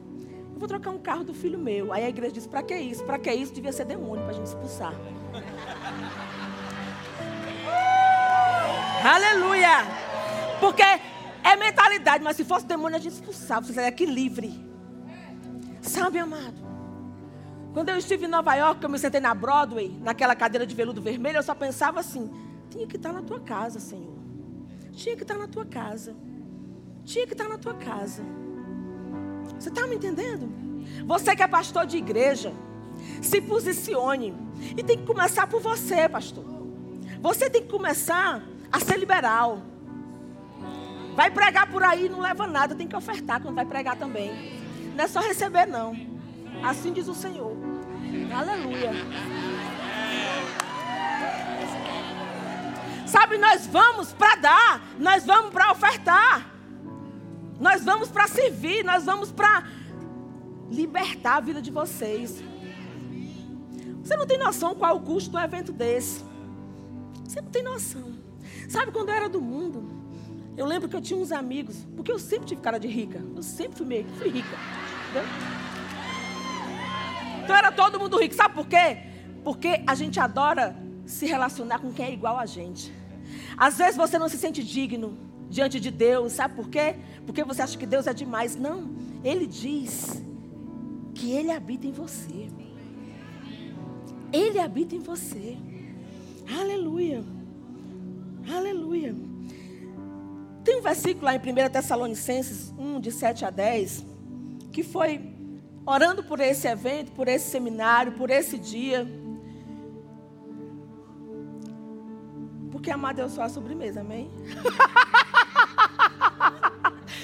eu 0.53 0.57
vou 0.57 0.69
trocar 0.69 0.91
um 0.91 0.97
carro 0.97 1.25
do 1.25 1.33
filho 1.33 1.59
meu. 1.59 1.91
Aí 1.91 2.05
a 2.05 2.07
igreja 2.07 2.31
diz: 2.31 2.47
para 2.47 2.63
que 2.63 2.74
isso? 2.74 3.03
Para 3.03 3.19
que 3.19 3.29
isso? 3.29 3.53
Devia 3.53 3.74
ser 3.74 3.83
demônio 3.83 4.24
para 4.24 4.31
a 4.31 4.35
gente 4.35 4.45
expulsar. 4.45 4.93
Aleluia! 9.03 9.79
Porque 10.62 10.81
é 10.81 11.57
mentalidade, 11.57 12.24
mas 12.24 12.38
se 12.38 12.45
fosse 12.45 12.65
demônio 12.65 12.95
a 12.95 13.01
gente 13.01 13.15
expulsava. 13.15 13.65
Você 13.65 13.74
seria 13.74 13.89
aqui 13.89 14.05
livre. 14.05 14.63
Sabe, 15.81 16.19
amado? 16.19 16.64
Quando 17.75 17.89
eu 17.89 17.98
estive 17.98 18.25
em 18.25 18.29
Nova 18.29 18.55
York, 18.55 18.82
eu 18.82 18.89
me 18.89 18.98
sentei 18.98 19.20
na 19.20 19.36
Broadway, 19.36 19.94
naquela 20.01 20.34
cadeira 20.34 20.65
de 20.65 20.74
veludo 20.74 21.01
vermelho, 21.01 21.39
eu 21.39 21.44
só 21.44 21.53
pensava 21.53 22.00
assim: 22.00 22.32
tinha 22.70 22.88
que 22.88 22.96
estar 22.96 23.12
na 23.12 23.22
tua 23.22 23.41
casa, 23.41 23.82
Senhor. 23.82 24.15
Tinha 24.94 25.13
que 25.17 25.24
estar 25.24 25.38
na 25.38 25.46
tua 25.46 25.65
casa. 25.65 26.15
Tinha 27.03 27.27
que 27.27 27.34
estar 27.34 27.50
na 27.50 27.58
tua 27.58 27.74
casa. 27.74 28.24
Você 29.60 29.67
está 29.67 29.86
me 29.88 29.98
entendendo? 29.98 30.50
Você 31.05 31.36
que 31.36 31.44
é 31.44 31.48
pastor 31.48 31.86
de 31.86 31.98
igreja, 31.98 32.53
se 33.22 33.41
posicione. 33.41 34.34
E 34.77 34.82
tem 34.82 34.98
que 34.98 35.05
começar 35.05 35.46
por 35.46 35.60
você, 35.60 36.08
pastor. 36.08 36.46
Você 37.20 37.50
tem 37.50 37.62
que 37.62 37.70
começar 37.70 38.41
a 38.72 38.79
ser 38.79 38.98
liberal. 38.98 39.62
Vai 41.13 41.29
pregar 41.29 41.70
por 41.70 41.84
aí, 41.84 42.08
não 42.08 42.22
leva 42.22 42.48
nada, 42.48 42.74
tem 42.74 42.88
que 42.88 42.96
ofertar 42.96 43.41
quando 43.41 43.55
vai 43.55 43.65
pregar 43.65 43.98
também. 43.98 44.32
Não 44.96 45.03
é 45.03 45.08
só 45.10 45.20
receber, 45.20 45.65
não. 45.65 46.14
Assim 46.63 46.93
diz 46.93 47.07
o 47.07 47.13
Senhor. 47.13 47.55
Aleluia. 48.33 48.91
Sabe, 53.05 53.38
nós 53.38 53.65
vamos 53.67 54.12
para 54.13 54.35
dar, 54.35 54.81
nós 55.00 55.25
vamos 55.25 55.51
para 55.51 55.71
ofertar. 55.71 56.51
Nós 57.59 57.83
vamos 57.83 58.09
para 58.09 58.27
servir, 58.27 58.83
nós 58.83 59.05
vamos 59.05 59.31
para 59.31 59.63
libertar 60.69 61.38
a 61.38 61.39
vida 61.39 61.62
de 61.62 61.71
vocês. 61.71 62.43
Você 64.03 64.15
não 64.17 64.27
tem 64.27 64.38
noção 64.38 64.75
qual 64.75 64.97
o 64.97 65.00
custo 65.00 65.31
de 65.31 65.38
um 65.38 65.39
evento 65.39 65.71
desse. 65.71 66.24
Você 67.24 67.41
não 67.41 67.50
tem 67.50 67.63
noção. 67.63 68.13
Sabe 68.67 68.91
quando 68.91 69.09
eu 69.09 69.15
era 69.15 69.29
do 69.29 69.41
mundo? 69.41 69.88
Eu 70.57 70.65
lembro 70.65 70.88
que 70.88 70.95
eu 70.95 71.01
tinha 71.01 71.19
uns 71.19 71.31
amigos, 71.31 71.85
porque 71.95 72.12
eu 72.12 72.19
sempre 72.19 72.47
tive 72.47 72.62
cara 72.62 72.77
de 72.77 72.88
rica. 72.88 73.24
Eu 73.35 73.43
sempre 73.43 73.77
fui 73.77 73.85
meio, 73.85 74.05
fui 74.17 74.29
rica. 74.29 74.57
Entendeu? 75.09 75.64
Então 77.46 77.56
era 77.56 77.72
todo 77.72 78.00
mundo 78.00 78.20
rico. 78.20 78.34
Sabe 78.34 78.56
por 78.56 78.68
quê? 78.68 78.98
Porque 79.44 79.84
a 79.86 79.94
gente 79.94 80.20
adora 80.20 80.75
se 81.06 81.28
relacionar 81.28 81.78
com 81.78 81.94
quem 81.94 82.08
é 82.08 82.12
igual 82.12 82.40
a 82.40 82.48
gente. 82.48 82.92
Às 83.56 83.78
vezes 83.78 83.96
você 83.96 84.18
não 84.18 84.28
se 84.28 84.36
sente 84.36 84.64
digno 84.64 85.16
diante 85.48 85.80
de 85.80 85.92
Deus. 85.92 86.34
Sabe 86.34 86.56
por 86.56 86.68
quê? 86.68 86.96
Porque 87.24 87.44
você 87.44 87.62
acha 87.62 87.78
que 87.78 87.86
Deus 87.86 88.08
é 88.08 88.14
demais. 88.16 88.56
Não. 88.56 88.90
Ele 89.24 89.46
diz 89.46 90.24
que 91.14 91.34
Ele 91.34 91.51
habita 91.51 91.86
em 91.86 91.92
você. 91.92 92.50
Ele 94.34 94.58
habita 94.58 94.96
em 94.96 95.00
você. 95.00 95.55
Aleluia. 96.60 97.24
Aleluia. 98.51 99.16
Tem 100.64 100.79
um 100.79 100.81
versículo 100.81 101.25
lá 101.25 101.36
em 101.36 101.38
1 101.38 101.70
Tessalonicenses 101.72 102.74
1, 102.75 103.00
de 103.00 103.12
7 103.12 103.46
a 103.46 103.51
10, 103.51 104.03
que 104.72 104.81
foi 104.81 105.34
orando 105.85 106.24
por 106.24 106.39
esse 106.39 106.67
evento, 106.67 107.11
por 107.11 107.27
esse 107.27 107.50
seminário, 107.50 108.13
por 108.13 108.29
esse 108.29 108.57
dia. 108.57 109.05
Porque 112.71 112.89
amado 112.89 113.19
eu 113.19 113.29
sou 113.29 113.43
a 113.43 113.50
sobremesa, 113.50 114.01
amém? 114.01 114.29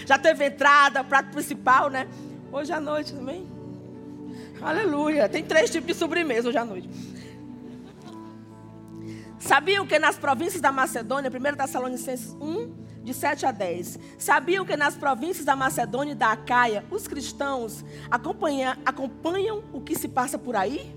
Já 0.05 0.17
teve 0.17 0.45
entrada, 0.45 1.03
prato 1.03 1.31
principal, 1.31 1.89
né? 1.89 2.07
Hoje 2.51 2.71
à 2.71 2.79
noite 2.79 3.13
também. 3.13 3.47
Aleluia. 4.61 5.27
Tem 5.27 5.43
três 5.43 5.71
tipos 5.71 5.87
de 5.87 5.95
sobremesa 5.95 6.49
hoje 6.49 6.57
à 6.57 6.65
noite. 6.65 6.89
Sabiam 9.39 9.87
que 9.87 9.97
nas 9.97 10.17
províncias 10.17 10.61
da 10.61 10.71
Macedônia, 10.71 11.31
1 11.31 11.55
Tessalonicenses 11.55 12.35
1, 12.39 12.80
de 13.03 13.13
7 13.13 13.45
a 13.45 13.51
10. 13.51 13.99
Sabiam 14.17 14.65
que 14.65 14.75
nas 14.77 14.95
províncias 14.95 15.45
da 15.45 15.55
Macedônia 15.55 16.11
e 16.11 16.15
da 16.15 16.31
Acaia, 16.31 16.85
os 16.91 17.07
cristãos 17.07 17.83
acompanham, 18.09 18.75
acompanham 18.85 19.63
o 19.73 19.81
que 19.81 19.95
se 19.95 20.07
passa 20.07 20.37
por 20.37 20.55
aí? 20.55 20.95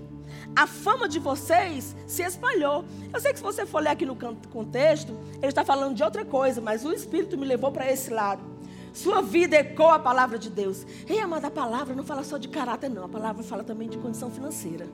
A 0.55 0.67
fama 0.67 1.07
de 1.07 1.19
vocês 1.19 1.95
se 2.07 2.23
espalhou. 2.23 2.85
Eu 3.13 3.19
sei 3.19 3.31
que 3.31 3.39
se 3.39 3.43
você 3.43 3.65
for 3.65 3.81
ler 3.81 3.89
aqui 3.89 4.05
no 4.05 4.15
contexto, 4.15 5.17
ele 5.37 5.47
está 5.47 5.65
falando 5.65 5.95
de 5.95 6.03
outra 6.03 6.23
coisa, 6.23 6.61
mas 6.61 6.85
o 6.85 6.91
Espírito 6.93 7.37
me 7.37 7.45
levou 7.45 7.71
para 7.71 7.91
esse 7.91 8.09
lado. 8.09 8.41
Sua 8.93 9.21
vida 9.21 9.57
ecoa 9.57 9.95
a 9.95 9.99
palavra 9.99 10.39
de 10.39 10.49
Deus. 10.49 10.85
Ei, 11.07 11.19
amada, 11.19 11.47
a 11.47 11.51
palavra 11.51 11.93
não 11.93 12.05
fala 12.05 12.23
só 12.23 12.37
de 12.37 12.47
caráter, 12.47 12.89
não. 12.89 13.03
A 13.03 13.09
palavra 13.09 13.43
fala 13.43 13.63
também 13.63 13.89
de 13.89 13.97
condição 13.97 14.31
financeira. 14.31 14.87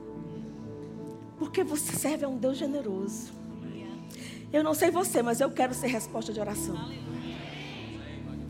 Porque 1.38 1.62
você 1.62 1.92
serve 1.92 2.24
a 2.24 2.28
um 2.28 2.36
Deus 2.36 2.56
generoso. 2.56 3.41
Eu 4.52 4.62
não 4.62 4.74
sei 4.74 4.90
você, 4.90 5.22
mas 5.22 5.40
eu 5.40 5.50
quero 5.50 5.72
ser 5.72 5.86
resposta 5.86 6.32
de 6.32 6.38
oração. 6.38 6.76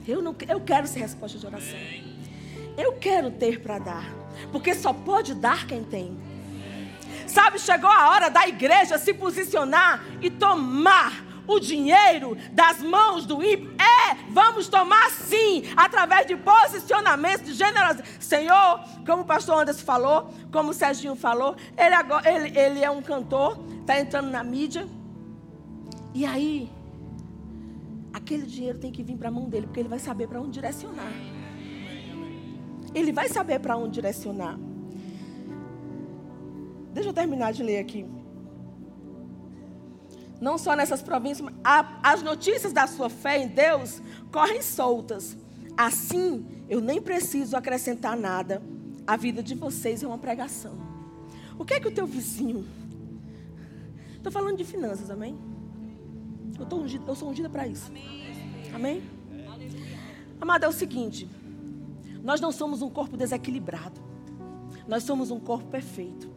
Eu, 0.06 0.20
não, 0.20 0.34
eu 0.48 0.60
quero 0.60 0.86
ser 0.88 1.00
resposta 1.00 1.38
de 1.38 1.46
oração. 1.46 1.78
Eu 2.76 2.94
quero 2.94 3.30
ter 3.30 3.60
para 3.60 3.78
dar. 3.78 4.04
Porque 4.50 4.74
só 4.74 4.92
pode 4.92 5.34
dar 5.34 5.66
quem 5.66 5.84
tem. 5.84 6.16
Sabe, 7.26 7.58
chegou 7.58 7.88
a 7.88 8.10
hora 8.10 8.28
da 8.28 8.48
igreja 8.48 8.98
se 8.98 9.14
posicionar 9.14 10.04
e 10.20 10.28
tomar 10.28 11.24
o 11.46 11.60
dinheiro 11.60 12.36
das 12.50 12.80
mãos 12.82 13.24
do 13.24 13.42
ímpio. 13.42 13.72
É, 13.80 14.14
vamos 14.30 14.68
tomar 14.68 15.08
sim, 15.10 15.62
através 15.76 16.26
de 16.26 16.36
posicionamentos 16.36 17.46
de 17.46 17.54
generosidade. 17.54 18.08
Senhor, 18.20 18.80
como 19.06 19.22
o 19.22 19.24
pastor 19.24 19.60
Anderson 19.60 19.84
falou, 19.84 20.34
como 20.50 20.70
o 20.70 20.74
Serginho 20.74 21.14
falou, 21.14 21.56
ele, 21.76 21.94
agora, 21.94 22.30
ele, 22.30 22.58
ele 22.58 22.84
é 22.84 22.90
um 22.90 23.02
cantor, 23.02 23.58
está 23.80 23.98
entrando 23.98 24.30
na 24.30 24.42
mídia. 24.42 24.86
E 26.14 26.24
aí, 26.24 26.70
aquele 28.12 28.46
dinheiro 28.46 28.78
tem 28.78 28.92
que 28.92 29.02
vir 29.02 29.16
para 29.16 29.28
a 29.28 29.32
mão 29.32 29.48
dele, 29.48 29.66
porque 29.66 29.80
ele 29.80 29.88
vai 29.88 29.98
saber 29.98 30.28
para 30.28 30.40
onde 30.40 30.52
direcionar. 30.52 31.12
Ele 32.94 33.12
vai 33.12 33.28
saber 33.28 33.58
para 33.60 33.76
onde 33.76 33.94
direcionar. 33.94 34.58
Deixa 36.92 37.08
eu 37.08 37.14
terminar 37.14 37.52
de 37.52 37.62
ler 37.62 37.78
aqui 37.78 38.06
não 40.42 40.58
só 40.58 40.74
nessas 40.74 41.00
províncias, 41.00 41.48
as 42.02 42.20
notícias 42.20 42.72
da 42.72 42.88
sua 42.88 43.08
fé 43.08 43.38
em 43.38 43.46
Deus 43.46 44.02
correm 44.32 44.60
soltas. 44.60 45.36
Assim, 45.76 46.44
eu 46.68 46.80
nem 46.80 47.00
preciso 47.00 47.56
acrescentar 47.56 48.16
nada. 48.16 48.60
A 49.06 49.16
vida 49.16 49.40
de 49.40 49.54
vocês 49.54 50.02
é 50.02 50.06
uma 50.06 50.18
pregação. 50.18 50.76
O 51.56 51.64
que 51.64 51.74
é 51.74 51.80
que 51.80 51.86
o 51.86 51.94
teu 51.94 52.06
vizinho? 52.06 52.66
Estou 54.16 54.32
falando 54.32 54.56
de 54.56 54.64
finanças, 54.64 55.10
amém? 55.10 55.38
Eu, 56.62 56.66
tô 56.66 56.76
ungida, 56.76 57.04
eu 57.08 57.16
sou 57.16 57.28
ungida 57.28 57.50
para 57.50 57.66
isso. 57.66 57.88
Amém? 57.88 58.72
amém? 58.72 59.02
Amada, 60.40 60.66
é 60.66 60.68
o 60.68 60.72
seguinte: 60.72 61.28
nós 62.22 62.40
não 62.40 62.52
somos 62.52 62.82
um 62.82 62.88
corpo 62.88 63.16
desequilibrado, 63.16 64.00
nós 64.86 65.02
somos 65.02 65.32
um 65.32 65.40
corpo 65.40 65.66
perfeito. 65.68 66.30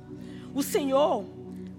O 0.53 0.63
Senhor 0.63 1.25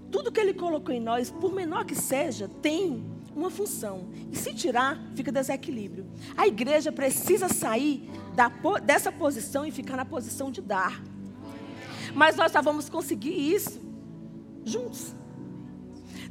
tudo 0.09 0.31
que 0.31 0.39
Ele 0.39 0.53
colocou 0.53 0.95
em 0.95 1.01
nós, 1.01 1.29
por 1.29 1.53
menor 1.53 1.83
que 1.83 1.93
seja, 1.93 2.47
tem 2.61 3.03
uma 3.35 3.49
função. 3.49 4.07
E 4.31 4.37
se 4.37 4.53
tirar, 4.53 4.97
fica 5.13 5.29
desequilíbrio. 5.29 6.07
A 6.37 6.47
igreja 6.47 6.89
precisa 6.89 7.49
sair 7.49 8.09
da, 8.33 8.47
dessa 8.79 9.11
posição 9.11 9.65
e 9.65 9.71
ficar 9.71 9.97
na 9.97 10.05
posição 10.05 10.49
de 10.49 10.61
dar. 10.61 11.03
Mas 12.15 12.37
nós 12.37 12.53
só 12.53 12.61
vamos 12.61 12.87
conseguir 12.87 13.33
isso 13.33 13.81
juntos. 14.63 15.13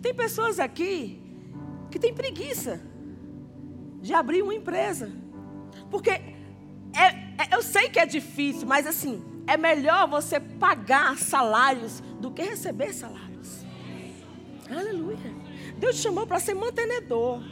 Tem 0.01 0.15
pessoas 0.15 0.59
aqui 0.59 1.26
que 1.97 2.01
têm 2.01 2.13
preguiça 2.13 2.79
de 4.03 4.13
abrir 4.13 4.43
uma 4.43 4.55
empresa. 4.55 5.11
Porque 5.91 6.11
é, 6.11 7.07
é, 7.39 7.55
eu 7.55 7.63
sei 7.63 7.89
que 7.89 7.99
é 7.99 8.05
difícil, 8.05 8.67
mas 8.67 8.87
assim, 8.87 9.25
é 9.47 9.57
melhor 9.57 10.07
você 10.07 10.39
pagar 10.39 11.17
salários 11.17 12.03
do 12.21 12.31
que 12.31 12.43
receber 12.43 12.93
salário. 12.93 13.41
Aleluia. 14.71 15.17
Deus 15.79 15.97
te 15.97 16.03
chamou 16.03 16.27
para 16.27 16.39
ser 16.39 16.53
mantenedor. 16.53 17.43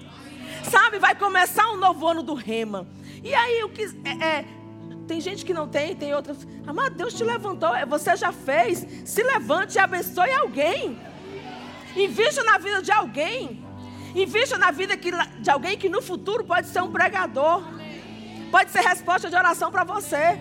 Sabe, 0.71 0.99
vai 0.99 1.15
começar 1.15 1.71
um 1.71 1.79
novo 1.79 2.07
ano 2.07 2.23
do 2.23 2.35
rema. 2.35 2.87
E 3.23 3.35
aí 3.35 3.65
o 3.65 3.71
que 3.71 3.85
é, 4.05 4.27
é 4.27 4.45
Tem 5.07 5.23
gente 5.23 5.43
que 5.43 5.55
não 5.55 5.67
tem, 5.67 5.97
tem 5.97 6.13
outras. 6.13 6.47
Amado, 6.67 6.97
Deus 6.97 7.15
te 7.15 7.25
levantou, 7.25 7.75
é, 7.75 7.87
você 7.87 8.15
já 8.15 8.31
fez. 8.31 8.87
Se 9.07 9.23
levante 9.23 9.77
e 9.77 9.79
abençoe 9.79 10.33
alguém. 10.33 10.99
Invista 11.97 12.43
na 12.43 12.59
vida 12.59 12.83
de 12.83 12.93
alguém. 12.93 13.64
Invista 14.15 14.57
na 14.57 14.71
vida 14.71 14.97
de 14.97 15.51
alguém 15.51 15.77
que 15.77 15.89
no 15.89 16.01
futuro 16.01 16.45
pode 16.45 16.69
ser 16.69 16.83
um 16.83 16.93
pregador. 16.93 17.65
Pode 18.51 18.71
ser 18.71 18.81
resposta 18.81 19.29
de 19.29 19.35
oração 19.35 19.73
para 19.73 19.83
você. 19.83 20.39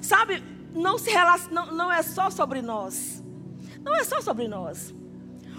Sabe, 0.00 0.42
não, 0.72 0.96
se 0.96 1.10
relaciona, 1.10 1.66
não, 1.66 1.74
não 1.74 1.92
é 1.92 2.02
só 2.02 2.30
sobre 2.30 2.62
nós. 2.62 3.22
Não 3.82 3.96
é 3.96 4.04
só 4.04 4.20
sobre 4.20 4.46
nós. 4.46 4.94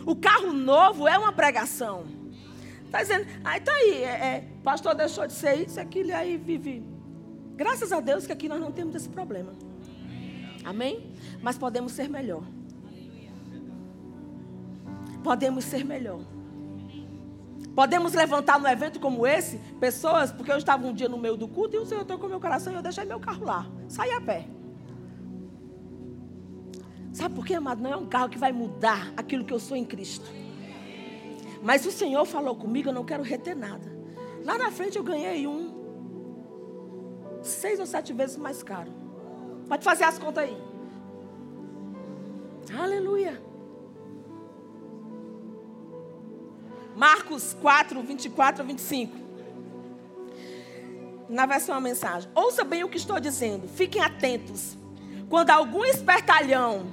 O 0.05 0.15
carro 0.15 0.53
novo 0.53 1.07
é 1.07 1.17
uma 1.17 1.33
pregação. 1.33 2.05
Está 2.85 3.01
dizendo, 3.01 3.27
aí 3.43 3.59
tá 3.59 3.71
aí, 3.71 4.03
é, 4.03 4.07
é, 4.07 4.47
pastor 4.63 4.95
deixou 4.95 5.27
de 5.27 5.33
ser 5.33 5.55
isso, 5.55 5.79
aquilo, 5.79 6.09
e 6.09 6.13
aí 6.13 6.37
vive. 6.37 6.83
Graças 7.55 7.91
a 7.91 7.99
Deus 7.99 8.25
que 8.25 8.31
aqui 8.31 8.47
nós 8.47 8.59
não 8.59 8.71
temos 8.71 8.95
esse 8.95 9.09
problema. 9.09 9.53
Amém? 10.63 11.13
Mas 11.41 11.57
podemos 11.57 11.91
ser 11.91 12.09
melhor. 12.09 12.43
Podemos 15.23 15.65
ser 15.65 15.83
melhor. 15.83 16.21
Podemos 17.75 18.13
levantar 18.13 18.59
num 18.59 18.67
evento 18.67 18.99
como 18.99 19.25
esse, 19.25 19.57
pessoas, 19.79 20.31
porque 20.31 20.51
eu 20.51 20.57
estava 20.57 20.85
um 20.85 20.93
dia 20.93 21.07
no 21.07 21.17
meio 21.17 21.37
do 21.37 21.47
culto 21.47 21.75
e 21.75 21.79
o 21.79 21.85
Senhor 21.85 22.03
tocou 22.03 22.27
meu 22.27 22.39
coração 22.39 22.73
e 22.73 22.75
eu 22.75 22.81
deixei 22.81 23.05
meu 23.05 23.19
carro 23.19 23.45
lá. 23.45 23.65
Saí 23.87 24.11
a 24.11 24.19
pé. 24.19 24.47
Sabe 27.13 27.35
por 27.35 27.45
quê, 27.45 27.55
amado? 27.55 27.81
Não 27.81 27.91
é 27.91 27.95
um 27.95 28.05
carro 28.05 28.29
que 28.29 28.37
vai 28.37 28.51
mudar 28.51 29.11
aquilo 29.15 29.43
que 29.43 29.53
eu 29.53 29.59
sou 29.59 29.75
em 29.75 29.85
Cristo. 29.85 30.29
Mas 31.61 31.85
o 31.85 31.91
Senhor 31.91 32.25
falou 32.25 32.55
comigo, 32.55 32.89
eu 32.89 32.93
não 32.93 33.03
quero 33.03 33.23
reter 33.23 33.55
nada. 33.55 33.91
Lá 34.43 34.57
na 34.57 34.71
frente 34.71 34.97
eu 34.97 35.03
ganhei 35.03 35.45
um 35.47 35.79
seis 37.41 37.79
ou 37.79 37.85
sete 37.85 38.13
vezes 38.13 38.37
mais 38.37 38.63
caro. 38.63 38.91
Pode 39.67 39.83
fazer 39.83 40.03
as 40.03 40.17
contas 40.17 40.45
aí. 40.45 40.57
Aleluia. 42.77 43.48
Marcos 46.99 47.55
4, 47.61 48.01
24 48.01 48.61
a 48.61 48.65
25. 48.65 49.17
Na 51.29 51.45
versão 51.45 51.73
a 51.73 51.79
mensagem. 51.79 52.29
Ouça 52.35 52.65
bem 52.65 52.83
o 52.83 52.89
que 52.89 52.97
estou 52.97 53.21
dizendo. 53.21 53.69
Fiquem 53.69 54.01
atentos. 54.01 54.77
Quando 55.29 55.49
algum 55.49 55.85
espertalhão 55.85 56.91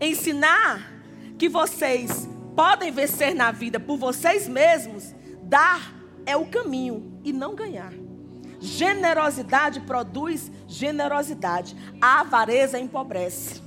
ensinar 0.00 0.92
que 1.38 1.48
vocês 1.48 2.28
podem 2.56 2.90
vencer 2.90 3.32
na 3.32 3.52
vida 3.52 3.78
por 3.78 3.96
vocês 3.96 4.48
mesmos, 4.48 5.14
dar 5.44 5.94
é 6.26 6.36
o 6.36 6.46
caminho 6.46 7.20
e 7.22 7.32
não 7.32 7.54
ganhar. 7.54 7.92
Generosidade 8.58 9.78
produz 9.82 10.50
generosidade. 10.66 11.76
A 12.00 12.22
avareza 12.22 12.80
empobrece. 12.80 13.62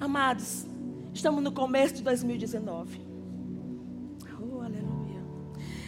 Amados, 0.00 0.71
estamos 1.12 1.42
no 1.42 1.52
começo 1.52 1.94
de 1.94 2.02
2019. 2.02 3.00
Oh, 4.40 4.60
aleluia. 4.60 5.22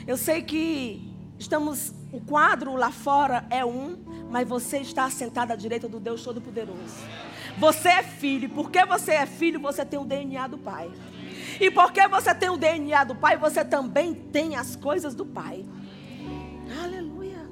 Eu 0.06 0.16
sei 0.16 0.42
que 0.42 1.12
estamos, 1.38 1.94
o 2.12 2.20
quadro 2.20 2.74
lá 2.74 2.90
fora 2.90 3.46
é 3.50 3.64
um, 3.64 3.96
mas 4.30 4.48
você 4.48 4.78
está 4.78 5.08
sentado 5.10 5.52
à 5.52 5.56
direita 5.56 5.88
do 5.88 5.98
Deus 6.00 6.22
Todo-Poderoso. 6.22 7.04
Você 7.58 7.88
é 7.88 8.02
filho, 8.02 8.50
porque 8.50 8.84
você 8.84 9.12
é 9.12 9.26
filho, 9.26 9.60
você 9.60 9.84
tem 9.84 9.98
o 9.98 10.04
DNA 10.04 10.46
do 10.48 10.58
Pai. 10.58 10.90
E 11.60 11.70
porque 11.70 12.06
você 12.08 12.34
tem 12.34 12.50
o 12.50 12.56
DNA 12.56 13.04
do 13.04 13.14
Pai, 13.14 13.36
você 13.36 13.64
também 13.64 14.14
tem 14.14 14.56
as 14.56 14.74
coisas 14.74 15.14
do 15.14 15.24
Pai. 15.24 15.64
Aleluia. 16.82 17.48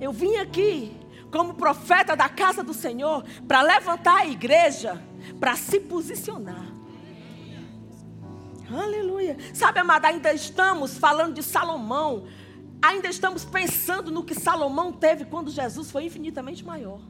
Eu 0.00 0.12
vim 0.12 0.36
aqui 0.36 0.96
como 1.30 1.54
profeta 1.54 2.16
da 2.16 2.28
casa 2.28 2.62
do 2.62 2.72
Senhor 2.72 3.24
para 3.46 3.62
levantar 3.62 4.18
a 4.18 4.26
igreja, 4.26 5.02
para 5.38 5.56
se 5.56 5.80
posicionar. 5.80 6.66
Aleluia. 8.70 9.36
Sabe, 9.54 9.78
amada, 9.80 10.08
ainda 10.08 10.32
estamos 10.32 10.98
falando 10.98 11.34
de 11.34 11.42
Salomão. 11.42 12.24
Ainda 12.80 13.08
estamos 13.08 13.44
pensando 13.44 14.10
no 14.10 14.22
que 14.22 14.34
Salomão 14.34 14.92
teve 14.92 15.24
quando 15.24 15.50
Jesus 15.50 15.90
foi 15.90 16.04
infinitamente 16.04 16.64
maior. 16.64 17.00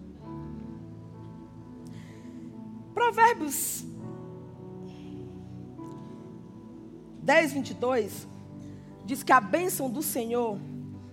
Provérbios 2.94 3.84
10, 7.22 7.52
22 7.52 8.26
diz 9.04 9.22
que 9.22 9.32
a 9.32 9.40
bênção 9.40 9.90
do 9.90 10.02
Senhor 10.02 10.58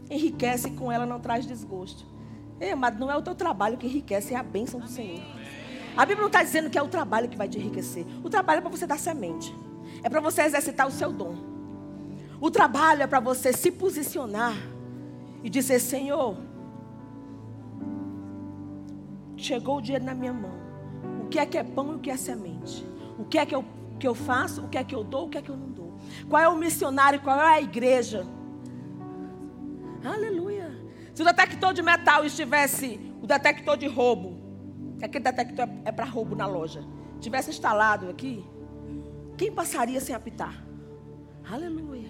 enriquece 0.09 0.69
e 0.69 0.71
com 0.71 0.91
ela 0.91 1.05
não 1.05 1.19
traz 1.19 1.45
desgosto. 1.45 2.05
Ei, 2.59 2.73
mas 2.73 2.97
não 2.97 3.11
é 3.11 3.17
o 3.17 3.21
teu 3.21 3.35
trabalho 3.35 3.77
que 3.77 3.85
enriquece, 3.85 4.33
é 4.33 4.37
a 4.37 4.43
bênção 4.43 4.79
do 4.79 4.87
Senhor. 4.87 5.21
A 5.97 6.05
Bíblia 6.05 6.21
não 6.21 6.27
está 6.27 6.43
dizendo 6.43 6.69
que 6.69 6.77
é 6.77 6.81
o 6.81 6.88
trabalho 6.88 7.29
que 7.29 7.38
vai 7.38 7.47
te 7.47 7.58
enriquecer. 7.58 8.05
O 8.23 8.29
trabalho 8.29 8.60
é 8.60 8.62
para 8.62 8.69
você 8.69 8.86
dar 8.86 8.99
semente. 8.99 9.55
É 10.03 10.10
para 10.10 10.19
você 10.19 10.41
exercitar 10.41 10.88
o 10.88 10.91
seu 10.91 11.12
dom. 11.12 11.36
O 12.39 12.51
trabalho 12.51 13.03
é 13.03 13.08
para 13.08 13.19
você 13.19 13.53
se 13.53 13.71
posicionar 13.71 14.55
e 15.43 15.49
dizer: 15.49 15.79
Senhor, 15.79 16.38
chegou 19.38 19.77
o 19.77 19.81
dinheiro 19.81 20.03
na 20.03 20.13
minha 20.13 20.34
mão. 20.34 20.65
O 21.23 21.27
que 21.27 21.39
é 21.39 21.45
que 21.45 21.58
é 21.58 21.63
pão 21.63 21.93
e 21.93 21.95
o 21.95 21.99
que 21.99 22.12
é 22.12 22.17
semente? 22.17 22.86
O 23.17 23.23
que 23.23 23.38
é 23.38 23.45
que 23.45 23.55
eu, 23.55 23.63
que 23.99 24.08
eu 24.08 24.13
faço? 24.13 24.62
O 24.63 24.67
que 24.67 24.77
é 24.77 24.84
que 24.84 24.93
eu 24.93 25.03
dou? 25.03 25.27
O 25.27 25.29
que 25.29 25.38
é 25.38 25.41
que 25.41 25.49
eu 25.49 25.58
não 25.58 25.69
dou? 25.69 25.93
Qual 26.29 26.41
é 26.41 26.47
o 26.47 26.55
missionário? 26.55 27.21
Qual 27.21 27.39
é 27.39 27.55
a 27.55 27.62
igreja? 27.62 28.27
Aleluia. 30.03 30.71
Se 31.13 31.21
o 31.21 31.25
detector 31.25 31.73
de 31.73 31.81
metal 31.81 32.25
estivesse, 32.25 32.99
o 33.21 33.25
detector 33.25 33.77
de 33.77 33.88
roubo, 33.88 34.35
aquele 35.03 35.23
detector 35.23 35.67
é 35.84 35.91
para 35.91 36.05
roubo 36.05 36.36
na 36.36 36.45
loja, 36.45 36.84
tivesse 37.19 37.49
instalado 37.49 38.10
aqui, 38.10 38.45
quem 39.38 39.51
passaria 39.51 39.99
sem 39.99 40.15
apitar? 40.15 40.65
Aleluia. 41.49 42.10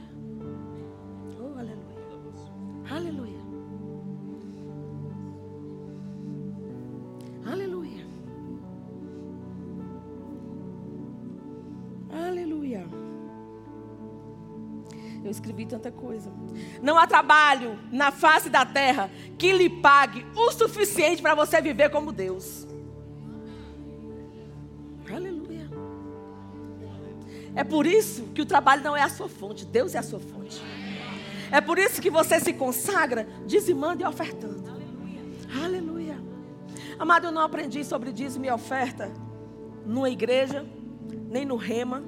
Oh, 1.39 1.57
aleluia. 1.57 1.85
Aleluia. 2.89 3.39
Aleluia. 7.45 8.05
Aleluia. 12.11 12.87
Eu 15.23 15.31
escrevi 15.31 15.65
tanta 15.65 15.91
coisa. 15.91 16.31
Não 16.81 16.97
há 16.97 17.07
trabalho 17.07 17.79
na 17.91 18.11
face 18.11 18.49
da 18.49 18.63
terra 18.63 19.09
que 19.37 19.51
lhe 19.51 19.69
pague 19.69 20.25
o 20.35 20.51
suficiente 20.51 21.21
para 21.21 21.33
você 21.33 21.59
viver 21.59 21.89
como 21.89 22.11
Deus. 22.11 22.67
É 27.55 27.63
por 27.63 27.85
isso 27.85 28.23
que 28.33 28.41
o 28.41 28.45
trabalho 28.45 28.83
não 28.83 28.95
é 28.95 29.01
a 29.01 29.09
sua 29.09 29.29
fonte, 29.29 29.65
Deus 29.65 29.95
é 29.95 29.99
a 29.99 30.03
sua 30.03 30.19
fonte. 30.19 30.61
É 31.51 31.61
por 31.61 31.77
isso 31.77 32.01
que 32.01 32.09
você 32.09 32.39
se 32.39 32.53
consagra 32.53 33.27
dizimando 33.45 34.03
e 34.03 34.05
ofertando. 34.05 34.69
Aleluia. 34.69 35.63
Aleluia. 35.63 36.23
Amado, 36.99 37.27
eu 37.27 37.31
não 37.31 37.41
aprendi 37.41 37.83
sobre 37.83 38.11
dízimo 38.11 38.45
e 38.45 38.51
oferta 38.51 39.11
numa 39.85 40.09
igreja, 40.09 40.65
nem 41.29 41.45
no 41.45 41.55
rema 41.55 42.03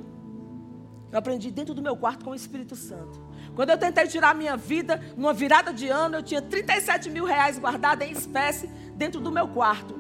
eu 1.12 1.18
aprendi 1.18 1.50
dentro 1.52 1.74
do 1.74 1.82
meu 1.82 1.96
quarto 1.96 2.26
com 2.26 2.32
o 2.32 2.36
Espírito 2.36 2.76
Santo. 2.76 3.22
Quando 3.56 3.70
eu 3.70 3.78
tentei 3.78 4.08
tirar 4.08 4.32
a 4.32 4.34
minha 4.34 4.58
vida, 4.58 5.02
numa 5.16 5.34
virada 5.34 5.74
de 5.74 5.88
ano, 5.88 6.18
eu 6.18 6.24
tinha 6.24 6.42
37 6.42 7.10
mil 7.10 7.26
reais 7.26 7.58
guardados 7.58 8.06
em 8.06 8.12
espécie 8.12 8.68
dentro 8.94 9.22
do 9.22 9.32
meu 9.32 9.48
quarto. 9.48 9.96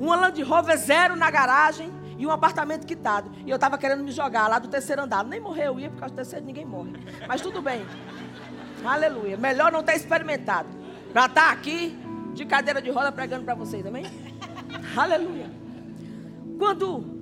Uma 0.00 0.16
Land 0.16 0.42
Rover 0.42 0.76
zero 0.76 1.16
na 1.16 1.30
garagem 1.30 1.90
e 2.18 2.26
um 2.26 2.30
apartamento 2.30 2.84
quitado. 2.84 3.30
E 3.46 3.50
eu 3.50 3.54
estava 3.54 3.78
querendo 3.78 4.02
me 4.02 4.10
jogar 4.10 4.48
lá 4.48 4.58
do 4.58 4.66
terceiro 4.68 5.02
andar. 5.02 5.24
Nem 5.24 5.40
morreu, 5.40 5.74
eu 5.74 5.80
ia 5.80 5.90
por 5.90 6.00
causa 6.00 6.12
do 6.12 6.16
terceiro, 6.16 6.44
ninguém 6.44 6.66
morre. 6.66 6.92
Mas 7.26 7.40
tudo 7.40 7.62
bem. 7.62 7.86
Aleluia. 8.84 9.36
Melhor 9.36 9.70
não 9.70 9.82
ter 9.82 9.94
experimentado. 9.94 10.68
Para 11.12 11.26
estar 11.26 11.46
tá 11.46 11.52
aqui, 11.52 11.96
de 12.34 12.44
cadeira 12.44 12.82
de 12.82 12.90
roda, 12.90 13.12
pregando 13.12 13.44
para 13.44 13.54
vocês, 13.54 13.86
amém? 13.86 14.04
Aleluia. 14.96 15.48
Quando 16.58 17.18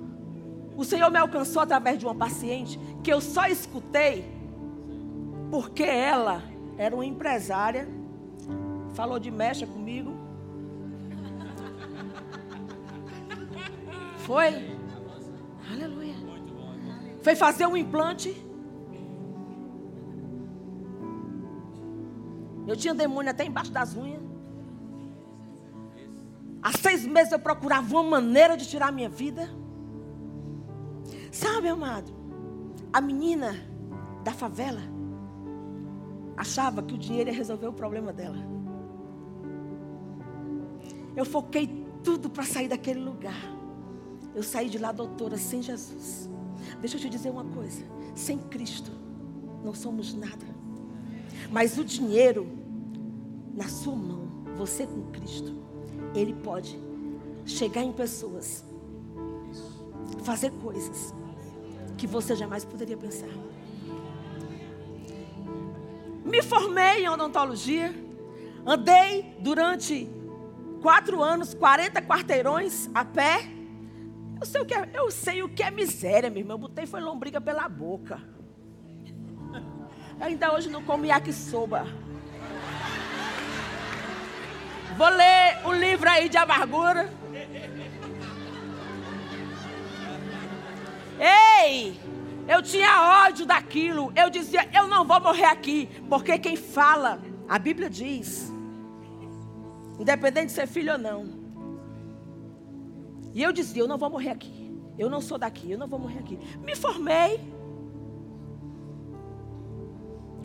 o 0.75 0.83
Senhor 0.83 1.11
me 1.11 1.17
alcançou 1.19 1.61
através 1.61 1.99
de 1.99 2.05
uma 2.05 2.15
paciente 2.15 2.79
que 3.03 3.13
eu 3.13 3.21
só 3.21 3.45
escutei 3.47 4.35
porque 5.51 5.83
ela 5.83 6.43
era 6.77 6.93
uma 6.93 7.05
empresária, 7.05 7.87
falou 8.93 9.19
de 9.19 9.31
mecha 9.31 9.65
comigo. 9.65 10.15
Foi. 14.25 14.76
Aleluia. 15.71 16.15
Foi 17.21 17.35
fazer 17.35 17.65
um 17.65 17.75
implante. 17.75 18.35
Eu 22.65 22.75
tinha 22.75 22.93
demônio 22.93 23.31
até 23.31 23.45
embaixo 23.45 23.71
das 23.71 23.95
unhas. 23.95 24.21
Há 26.61 26.71
seis 26.71 27.05
meses 27.05 27.31
eu 27.31 27.39
procurava 27.39 27.95
uma 27.95 28.03
maneira 28.03 28.57
de 28.57 28.67
tirar 28.67 28.89
a 28.89 28.91
minha 28.91 29.09
vida. 29.09 29.49
Sabe, 31.31 31.67
amado, 31.67 32.11
a 32.91 32.99
menina 32.99 33.55
da 34.23 34.33
favela, 34.33 34.81
achava 36.35 36.81
que 36.81 36.93
o 36.93 36.97
dinheiro 36.97 37.29
ia 37.29 37.35
resolver 37.35 37.67
o 37.67 37.73
problema 37.73 38.11
dela. 38.11 38.37
Eu 41.15 41.25
foquei 41.25 41.85
tudo 42.03 42.29
para 42.29 42.43
sair 42.43 42.67
daquele 42.67 42.99
lugar. 42.99 43.56
Eu 44.37 44.43
saí 44.43 44.69
de 44.69 44.77
lá, 44.77 44.91
doutora, 44.91 45.35
sem 45.35 45.63
Jesus. 45.63 46.29
Deixa 46.79 46.95
eu 46.95 47.01
te 47.01 47.09
dizer 47.09 47.31
uma 47.31 47.43
coisa: 47.43 47.83
sem 48.13 48.37
Cristo, 48.37 48.91
não 49.65 49.73
somos 49.73 50.13
nada. 50.13 50.45
Mas 51.51 51.75
o 51.79 51.83
dinheiro, 51.83 52.47
na 53.55 53.67
sua 53.67 53.95
mão, 53.95 54.27
você 54.55 54.85
com 54.85 55.09
Cristo, 55.09 55.55
Ele 56.13 56.35
pode 56.35 56.79
chegar 57.47 57.81
em 57.81 57.91
pessoas, 57.91 58.63
fazer 60.21 60.51
coisas 60.51 61.15
que 61.97 62.05
você 62.05 62.35
jamais 62.35 62.63
poderia 62.63 62.95
pensar. 62.95 63.33
Me 66.23 66.43
formei 66.43 67.05
em 67.05 67.09
odontologia, 67.09 67.91
andei 68.63 69.35
durante 69.39 70.07
quatro 70.79 71.23
anos, 71.23 71.55
40 71.55 72.03
quarteirões 72.03 72.87
a 72.93 73.03
pé. 73.03 73.56
Eu 74.39 74.45
sei 74.45 74.61
o 74.61 74.65
que 74.65 74.73
é, 74.73 74.89
eu 74.93 75.11
sei 75.11 75.43
o 75.43 75.49
que 75.49 75.63
é 75.63 75.71
miséria, 75.71 76.29
meu 76.29 76.39
irmão. 76.39 76.55
Eu 76.55 76.61
botei 76.61 76.85
foi 76.85 77.01
lombriga 77.01 77.41
pela 77.41 77.67
boca. 77.67 78.21
Ainda 80.19 80.53
hoje 80.53 80.69
não 80.69 80.83
como 80.83 81.05
yakisoba. 81.05 81.85
Vou 84.97 85.09
ler 85.09 85.59
o 85.65 85.73
livro 85.73 86.09
aí 86.09 86.27
de 86.27 86.37
amargura. 86.37 87.09
Ei! 91.19 91.99
Eu 92.47 92.61
tinha 92.63 93.25
ódio 93.25 93.45
daquilo. 93.45 94.11
Eu 94.15 94.29
dizia, 94.29 94.67
eu 94.73 94.87
não 94.87 95.05
vou 95.05 95.19
morrer 95.19 95.45
aqui. 95.45 95.87
Porque 96.09 96.39
quem 96.39 96.55
fala, 96.55 97.19
a 97.47 97.59
Bíblia 97.59 97.89
diz, 97.89 98.51
independente 99.99 100.47
de 100.47 100.51
ser 100.53 100.67
filho 100.67 100.93
ou 100.93 100.97
não. 100.97 101.36
E 103.37 103.43
eu 103.43 103.53
dizia, 103.53 103.83
eu 103.83 103.87
não 103.87 103.99
vou 103.99 104.09
morrer 104.09 104.31
aqui. 104.31 104.75
Eu 104.97 105.11
não 105.11 105.21
sou 105.21 105.37
daqui, 105.37 105.69
eu 105.69 105.77
não 105.77 105.85
vou 105.85 105.99
morrer 105.99 106.17
aqui. 106.17 106.39
Me 106.59 106.75
formei. 106.75 107.39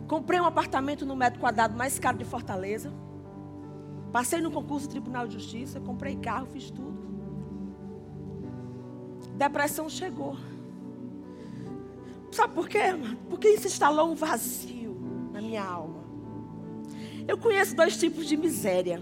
Comprei 0.07 0.39
um 0.39 0.45
apartamento 0.45 1.03
no 1.03 1.15
metro 1.15 1.39
quadrado 1.39 1.75
mais 1.75 1.97
caro 1.97 2.19
de 2.19 2.23
Fortaleza. 2.23 2.93
Passei 4.11 4.41
no 4.41 4.51
concurso 4.51 4.87
do 4.87 4.91
Tribunal 4.91 5.25
de 5.25 5.33
Justiça, 5.33 5.79
comprei 5.79 6.17
carro, 6.17 6.45
fiz 6.45 6.69
tudo. 6.69 6.93
Depressão 9.37 9.89
chegou. 9.89 10.37
Sabe 12.31 12.53
por 12.53 12.69
quê, 12.69 12.77
irmão? 12.77 13.17
Porque 13.27 13.47
isso 13.47 13.65
instalou 13.65 14.11
um 14.11 14.13
vazio 14.13 14.95
na 15.31 15.41
minha 15.41 15.63
alma. 15.63 16.03
Eu 17.27 17.39
conheço 17.39 17.75
dois 17.75 17.97
tipos 17.97 18.27
de 18.27 18.37
miséria. 18.37 19.01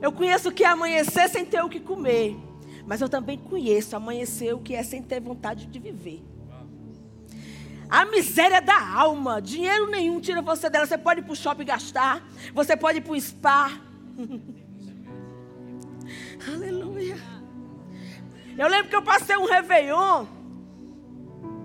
Eu 0.00 0.10
conheço 0.10 0.48
o 0.48 0.52
que 0.52 0.64
é 0.64 0.66
amanhecer 0.66 1.28
sem 1.28 1.46
ter 1.46 1.62
o 1.62 1.68
que 1.68 1.78
comer. 1.78 2.50
Mas 2.86 3.00
eu 3.00 3.08
também 3.08 3.38
conheço 3.38 3.96
amanhecer 3.96 4.54
o 4.54 4.58
que 4.58 4.74
é 4.74 4.82
sem 4.82 5.02
ter 5.02 5.20
vontade 5.20 5.66
de 5.66 5.78
viver. 5.78 6.22
A 7.88 8.06
miséria 8.06 8.62
da 8.62 8.96
alma, 8.96 9.42
dinheiro 9.42 9.90
nenhum 9.90 10.18
tira 10.18 10.40
você 10.40 10.70
dela. 10.70 10.86
Você 10.86 10.96
pode 10.96 11.20
ir 11.20 11.24
para 11.24 11.32
o 11.32 11.36
shopping 11.36 11.64
gastar, 11.64 12.26
você 12.54 12.76
pode 12.76 12.98
ir 12.98 13.02
para 13.02 13.12
o 13.12 13.20
spa. 13.20 13.70
Aleluia. 16.50 17.16
Eu 18.56 18.68
lembro 18.68 18.88
que 18.88 18.96
eu 18.96 19.02
passei 19.02 19.36
um 19.36 19.46
Réveillon. 19.46 20.26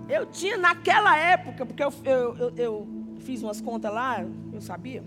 Eu 0.08 0.26
tinha 0.26 0.56
naquela 0.56 1.16
época, 1.16 1.66
porque 1.66 1.82
eu, 1.82 1.92
eu, 2.04 2.36
eu, 2.36 2.52
eu 2.56 2.88
fiz 3.20 3.42
umas 3.42 3.60
contas 3.60 3.92
lá, 3.92 4.24
eu 4.52 4.60
sabia. 4.60 5.04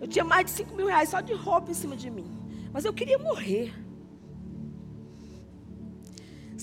Eu 0.00 0.08
tinha 0.08 0.24
mais 0.24 0.46
de 0.46 0.52
5 0.52 0.74
mil 0.74 0.86
reais 0.86 1.08
só 1.08 1.20
de 1.20 1.32
roupa 1.32 1.70
em 1.70 1.74
cima 1.74 1.96
de 1.96 2.10
mim. 2.10 2.26
Mas 2.72 2.84
eu 2.84 2.92
queria 2.92 3.18
morrer. 3.18 3.72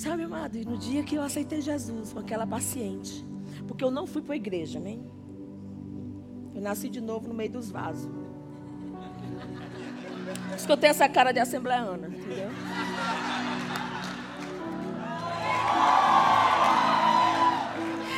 Sabe, 0.02 0.24
amado, 0.24 0.58
e 0.58 0.66
no 0.66 0.80
dia 0.80 1.04
que 1.04 1.14
eu 1.14 1.22
aceitei 1.22 1.62
Jesus 1.62 2.12
com 2.12 2.18
aquela 2.18 2.48
paciente, 2.48 3.24
porque 3.68 3.84
eu 3.84 3.92
não 3.92 4.08
fui 4.08 4.24
para 4.24 4.34
a 4.34 4.36
igreja, 4.36 4.80
nem. 4.80 5.00
Eu 6.56 6.60
nasci 6.60 6.90
de 6.90 7.00
novo 7.00 7.28
no 7.28 7.36
meio 7.36 7.52
dos 7.52 7.70
vasos. 7.70 8.12
Por 10.48 10.56
isso 10.56 10.66
que 10.66 10.72
eu 10.72 10.78
tenho 10.78 10.90
essa 10.90 11.08
cara 11.08 11.32
de 11.32 11.40
assembleana, 11.40 12.08
entendeu? 12.08 12.50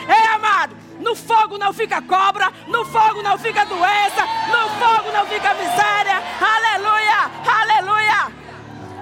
Ei, 0.07 0.25
amado, 0.35 0.77
no 1.01 1.13
fogo 1.17 1.57
não 1.57 1.73
fica 1.73 2.01
cobra, 2.01 2.49
no 2.65 2.85
fogo 2.85 3.21
não 3.21 3.37
fica 3.37 3.65
doença, 3.65 4.23
no 4.47 4.69
fogo 4.79 5.11
não 5.11 5.25
fica 5.25 5.53
miséria. 5.53 6.15
Aleluia, 6.39 7.29
aleluia, 7.45 8.31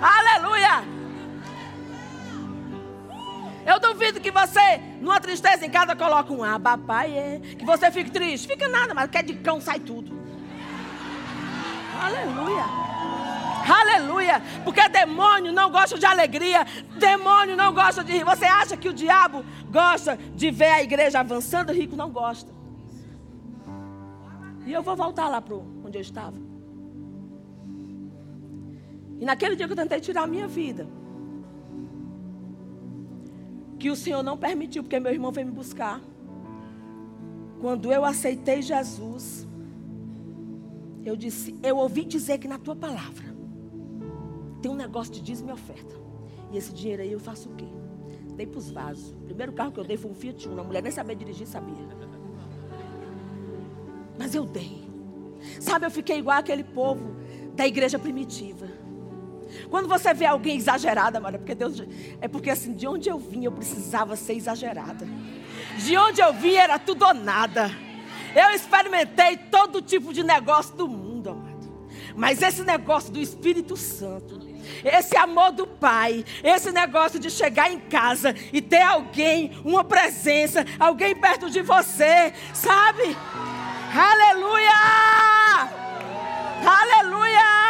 aleluia. 0.01 0.90
Eu 3.65 3.79
duvido 3.79 4.19
que 4.19 4.31
você, 4.31 4.77
numa 4.99 5.19
tristeza 5.19 5.65
em 5.65 5.69
casa, 5.69 5.95
coloque 5.95 6.31
um 6.33 6.43
aba, 6.43 6.77
pai, 6.77 7.17
é. 7.17 7.39
Que 7.39 7.65
você 7.65 7.91
fique 7.91 8.09
triste. 8.09 8.47
Fica 8.47 8.67
nada, 8.67 8.93
mas 8.93 9.09
quer 9.09 9.23
de 9.23 9.35
cão, 9.35 9.61
sai 9.61 9.79
tudo. 9.79 10.19
Aleluia. 12.01 12.65
Aleluia. 13.79 14.41
Porque 14.63 14.87
demônio 14.89 15.51
não 15.51 15.69
gosta 15.69 15.97
de 15.97 16.05
alegria. 16.05 16.65
Demônio 16.97 17.55
não 17.55 17.73
gosta 17.73 18.03
de 18.03 18.13
rir. 18.13 18.23
Você 18.23 18.45
acha 18.45 18.75
que 18.75 18.89
o 18.89 18.93
diabo 18.93 19.45
gosta 19.69 20.17
de 20.35 20.49
ver 20.49 20.71
a 20.71 20.81
igreja 20.81 21.19
avançando? 21.19 21.71
Rico 21.71 21.95
não 21.95 22.09
gosta. 22.09 22.51
E 24.65 24.73
eu 24.73 24.81
vou 24.81 24.95
voltar 24.95 25.27
lá 25.27 25.39
para 25.41 25.55
onde 25.55 25.97
eu 25.97 26.01
estava. 26.01 26.37
E 29.19 29.25
naquele 29.25 29.55
dia 29.55 29.67
que 29.67 29.73
eu 29.73 29.77
tentei 29.77 29.99
tirar 29.99 30.23
a 30.23 30.27
minha 30.27 30.47
vida 30.47 30.87
que 33.81 33.89
o 33.89 33.95
Senhor 33.95 34.21
não 34.21 34.37
permitiu, 34.37 34.83
porque 34.83 34.99
meu 34.99 35.11
irmão 35.11 35.31
veio 35.31 35.47
me 35.47 35.53
buscar. 35.53 35.99
Quando 37.59 37.91
eu 37.91 38.05
aceitei 38.05 38.61
Jesus, 38.61 39.47
eu 41.03 41.15
disse: 41.15 41.55
Eu 41.63 41.77
ouvi 41.77 42.05
dizer 42.05 42.37
que 42.37 42.47
na 42.47 42.59
tua 42.59 42.75
palavra 42.75 43.35
tem 44.61 44.71
um 44.71 44.75
negócio 44.75 45.11
de 45.11 45.19
dízimo 45.19 45.49
e 45.49 45.53
oferta. 45.53 45.95
E 46.51 46.57
esse 46.57 46.71
dinheiro 46.71 47.01
aí 47.01 47.11
eu 47.11 47.19
faço 47.19 47.49
o 47.49 47.55
quê? 47.55 47.65
Dei 48.35 48.45
para 48.45 48.59
os 48.59 48.69
vasos. 48.69 49.13
O 49.13 49.25
primeiro 49.25 49.51
carro 49.51 49.71
que 49.71 49.79
eu 49.79 49.83
dei 49.83 49.97
foi 49.97 50.11
um 50.11 50.13
Fiat 50.13 50.47
Uno. 50.47 50.61
A 50.61 50.63
mulher 50.63 50.83
nem 50.83 50.91
sabia 50.91 51.15
dirigir, 51.15 51.47
sabia. 51.47 51.75
Mas 54.19 54.35
eu 54.35 54.45
dei. 54.45 54.87
Sabe, 55.59 55.87
eu 55.87 55.91
fiquei 55.91 56.19
igual 56.19 56.37
aquele 56.37 56.63
povo 56.63 57.15
da 57.55 57.65
igreja 57.65 57.97
primitiva. 57.97 58.67
Quando 59.69 59.87
você 59.87 60.13
vê 60.13 60.25
alguém 60.25 60.57
exagerada, 60.57 61.17
amada, 61.17 61.37
porque 61.37 61.55
Deus. 61.55 61.83
É 62.19 62.27
porque 62.27 62.49
assim, 62.49 62.73
de 62.73 62.87
onde 62.87 63.09
eu 63.09 63.17
vim, 63.17 63.45
eu 63.45 63.51
precisava 63.51 64.15
ser 64.15 64.33
exagerada. 64.33 65.07
De 65.77 65.97
onde 65.97 66.21
eu 66.21 66.33
vim 66.33 66.55
era 66.55 66.77
tudo 66.77 67.05
ou 67.05 67.13
nada. 67.13 67.71
Eu 68.35 68.51
experimentei 68.55 69.37
todo 69.37 69.81
tipo 69.81 70.13
de 70.13 70.23
negócio 70.23 70.75
do 70.75 70.87
mundo, 70.87 71.29
amado. 71.29 71.51
Mas 72.15 72.41
esse 72.41 72.63
negócio 72.63 73.11
do 73.11 73.19
Espírito 73.19 73.75
Santo, 73.77 74.39
esse 74.83 75.15
amor 75.17 75.51
do 75.51 75.67
Pai, 75.67 76.25
esse 76.43 76.71
negócio 76.71 77.19
de 77.19 77.29
chegar 77.29 77.71
em 77.71 77.79
casa 77.79 78.35
e 78.51 78.61
ter 78.61 78.81
alguém, 78.81 79.51
uma 79.63 79.83
presença, 79.83 80.65
alguém 80.79 81.15
perto 81.15 81.49
de 81.49 81.61
você, 81.61 82.33
sabe? 82.53 83.15
Aleluia! 83.93 84.71
Aleluia! 86.65 87.60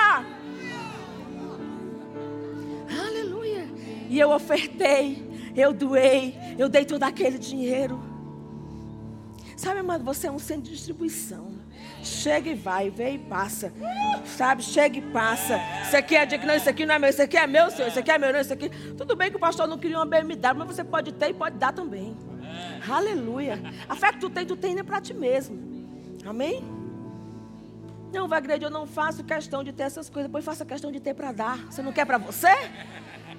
E 4.11 4.19
eu 4.19 4.29
ofertei, 4.29 5.25
eu 5.55 5.71
doei, 5.71 6.37
eu 6.57 6.67
dei 6.67 6.83
todo 6.83 7.01
aquele 7.03 7.37
dinheiro. 7.37 7.97
Sabe, 9.55 9.79
amado, 9.79 10.03
você 10.03 10.27
é 10.27 10.31
um 10.31 10.37
centro 10.37 10.63
de 10.63 10.71
distribuição. 10.71 11.53
Chega 12.03 12.49
e 12.49 12.53
vai, 12.53 12.89
vem 12.89 13.15
e 13.15 13.19
passa. 13.19 13.71
Sabe, 14.25 14.63
chega 14.63 14.97
e 14.97 15.01
passa. 15.01 15.57
Isso 15.83 15.95
aqui 15.95 16.17
é 16.17 16.25
digno, 16.25 16.53
isso 16.53 16.69
aqui 16.69 16.85
não 16.85 16.95
é 16.95 16.99
meu, 16.99 17.09
isso 17.09 17.21
aqui 17.21 17.37
é 17.37 17.47
meu, 17.47 17.71
senhor, 17.71 17.87
isso 17.87 17.99
aqui 17.99 18.11
é 18.11 18.17
meu, 18.17 18.33
não, 18.33 18.41
isso 18.41 18.51
aqui. 18.51 18.69
Tudo 18.97 19.15
bem 19.15 19.31
que 19.31 19.37
o 19.37 19.39
pastor 19.39 19.65
não 19.65 19.77
queria 19.77 19.97
uma 19.97 20.05
BMW, 20.05 20.57
mas 20.57 20.75
você 20.75 20.83
pode 20.83 21.13
ter 21.13 21.29
e 21.29 21.33
pode 21.33 21.57
dar 21.57 21.71
também. 21.71 22.13
Aleluia. 22.89 23.61
A 23.87 23.95
fé 23.95 24.11
que 24.11 24.19
tu 24.19 24.29
tem, 24.29 24.45
tu 24.45 24.57
tem 24.57 24.75
nem 24.75 24.83
para 24.83 24.99
ti 24.99 25.13
mesmo. 25.13 25.57
Amém? 26.25 26.61
Não, 28.11 28.27
Wagner, 28.27 28.61
eu 28.61 28.69
não 28.69 28.85
faço 28.85 29.23
questão 29.23 29.63
de 29.63 29.71
ter 29.71 29.83
essas 29.83 30.09
coisas, 30.09 30.27
depois 30.27 30.43
faça 30.43 30.65
questão 30.65 30.91
de 30.91 30.99
ter 30.99 31.13
para 31.13 31.31
dar. 31.31 31.57
Você 31.67 31.81
não 31.81 31.93
quer 31.93 32.05
para 32.05 32.17
você? 32.17 32.49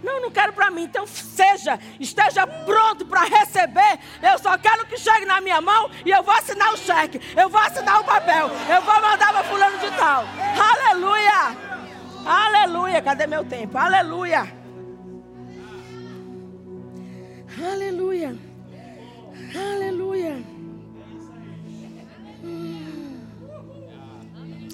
Não, 0.03 0.21
não 0.21 0.31
quero 0.31 0.53
para 0.53 0.71
mim. 0.71 0.85
Então 0.85 1.07
seja, 1.07 1.79
esteja 2.01 2.47
pronto 2.47 3.07
para 3.07 3.23
receber. 3.23 3.99
Eu 4.23 4.39
só 4.39 4.59
quero 4.59 4.87
que 4.87 4.99
chegue 4.99 5.25
na 5.25 5.41
minha 5.41 5.61
mão 5.61 5.91
e 6.05 6.11
eu 6.11 6.23
vou 6.23 6.35
assinar 6.35 6.73
o 6.73 6.77
cheque. 6.77 7.21
Eu 7.37 7.49
vou 7.49 7.61
assinar 7.61 8.01
o 8.01 8.05
papel. 8.05 8.51
Eu 8.69 8.83
vou 8.83 8.95
mandar 9.01 9.33
para 9.33 9.45
fulano 9.45 9.79
de 9.79 9.91
tal. 9.93 10.25
Aleluia! 10.73 11.57
Aleluia! 12.25 13.03
Cadê 13.03 13.27
meu 13.27 13.45
tempo? 13.45 13.77
Aleluia! 13.79 14.53
Aleluia! 17.59 18.37
Aleluia! 19.55 20.43
Hum. 22.45 23.21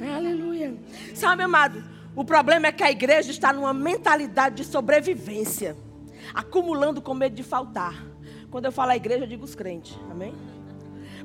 Aleluia. 0.00 0.74
Sabe, 1.14 1.42
amado, 1.42 1.82
o 2.18 2.24
problema 2.24 2.66
é 2.66 2.72
que 2.72 2.82
a 2.82 2.90
igreja 2.90 3.30
está 3.30 3.52
numa 3.52 3.72
mentalidade 3.72 4.56
de 4.56 4.64
sobrevivência, 4.64 5.76
acumulando 6.34 7.00
com 7.00 7.14
medo 7.14 7.36
de 7.36 7.44
faltar. 7.44 8.04
Quando 8.50 8.64
eu 8.64 8.72
falo 8.72 8.90
a 8.90 8.96
igreja, 8.96 9.22
eu 9.22 9.28
digo 9.28 9.44
os 9.44 9.54
crentes. 9.54 9.96
Amém? 10.10 10.34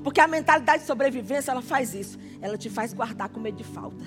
Porque 0.03 0.21
a 0.21 0.27
mentalidade 0.27 0.83
de 0.83 0.87
sobrevivência, 0.87 1.49
ela 1.49 1.63
faz 1.63 1.95
isso. 1.95 2.19
Ela 2.39 2.59
te 2.59 2.69
faz 2.69 2.93
guardar 2.93 3.27
com 3.29 3.39
medo 3.39 3.57
de 3.57 3.63
falta. 3.63 4.05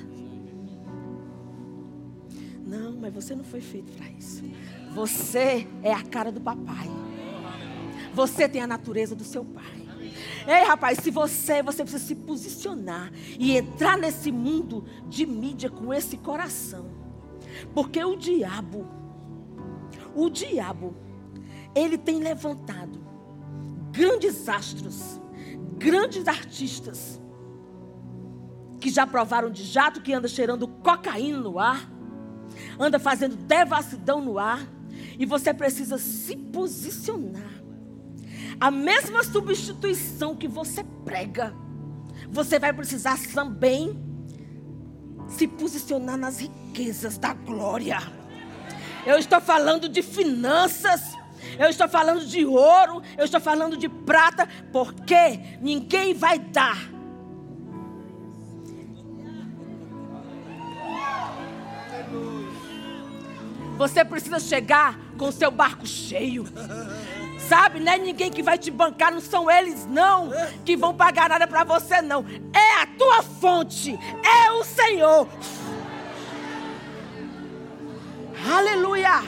Não, 2.64 2.92
mas 2.92 3.12
você 3.12 3.34
não 3.34 3.42
foi 3.42 3.60
feito 3.60 3.90
para 3.90 4.08
isso. 4.10 4.44
Você 4.92 5.66
é 5.82 5.92
a 5.92 6.04
cara 6.04 6.30
do 6.30 6.40
papai. 6.40 6.88
Você 8.14 8.48
tem 8.48 8.62
a 8.62 8.66
natureza 8.68 9.16
do 9.16 9.24
seu 9.24 9.44
pai. 9.44 9.85
Ei, 10.46 10.64
rapaz, 10.64 10.98
se 11.02 11.10
você, 11.10 11.60
você 11.62 11.82
precisa 11.82 12.04
se 12.04 12.14
posicionar 12.14 13.10
e 13.38 13.56
entrar 13.56 13.98
nesse 13.98 14.30
mundo 14.30 14.84
de 15.08 15.26
mídia 15.26 15.68
com 15.68 15.92
esse 15.92 16.16
coração. 16.16 16.86
Porque 17.74 18.02
o 18.04 18.16
diabo, 18.16 18.86
o 20.14 20.30
diabo, 20.30 20.94
ele 21.74 21.98
tem 21.98 22.20
levantado 22.20 23.04
grandes 23.90 24.48
astros, 24.48 25.20
grandes 25.76 26.28
artistas 26.28 27.20
que 28.78 28.90
já 28.90 29.06
provaram 29.06 29.50
de 29.50 29.64
jato, 29.64 30.00
que 30.00 30.12
anda 30.12 30.28
cheirando 30.28 30.68
cocaína 30.68 31.40
no 31.40 31.58
ar, 31.58 31.90
anda 32.78 33.00
fazendo 33.00 33.34
devassidão 33.34 34.20
no 34.20 34.38
ar, 34.38 34.60
e 35.18 35.26
você 35.26 35.52
precisa 35.52 35.98
se 35.98 36.36
posicionar 36.36 37.55
a 38.60 38.70
mesma 38.70 39.22
substituição 39.22 40.34
que 40.34 40.48
você 40.48 40.84
prega, 41.04 41.54
você 42.30 42.58
vai 42.58 42.72
precisar 42.72 43.18
também 43.34 44.02
se 45.28 45.46
posicionar 45.46 46.16
nas 46.16 46.40
riquezas 46.40 47.18
da 47.18 47.34
glória. 47.34 47.98
Eu 49.04 49.18
estou 49.18 49.40
falando 49.40 49.88
de 49.88 50.02
finanças, 50.02 51.16
eu 51.58 51.68
estou 51.68 51.88
falando 51.88 52.24
de 52.26 52.44
ouro, 52.44 53.02
eu 53.16 53.24
estou 53.24 53.40
falando 53.40 53.76
de 53.76 53.88
prata, 53.88 54.48
porque 54.72 55.58
ninguém 55.60 56.14
vai 56.14 56.38
dar. 56.38 56.96
Você 63.76 64.02
precisa 64.04 64.40
chegar 64.40 64.98
com 65.18 65.28
o 65.28 65.32
seu 65.32 65.50
barco 65.50 65.86
cheio. 65.86 66.44
Sabe, 67.48 67.78
não 67.78 67.92
é 67.92 67.98
ninguém 67.98 68.30
que 68.30 68.42
vai 68.42 68.58
te 68.58 68.70
bancar, 68.70 69.12
não 69.12 69.20
são 69.20 69.48
eles 69.48 69.86
não 69.86 70.30
que 70.64 70.76
vão 70.76 70.94
pagar 70.94 71.28
nada 71.28 71.46
para 71.46 71.62
você 71.62 72.02
não. 72.02 72.24
É 72.52 72.82
a 72.82 72.86
tua 72.98 73.22
fonte, 73.22 73.96
é 74.24 74.50
o 74.50 74.64
Senhor. 74.64 75.28
Aleluia. 78.52 79.22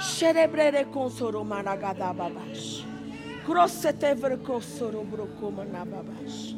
Xerebrere 0.00 0.84
consoro 0.86 1.44
maragadababash. 1.44 2.86
Crossetevre 3.46 4.36
consoro 4.38 5.04
brocomanababash. 5.04 6.56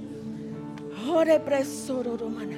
Orebressoro 1.07 2.17
romana. 2.17 2.57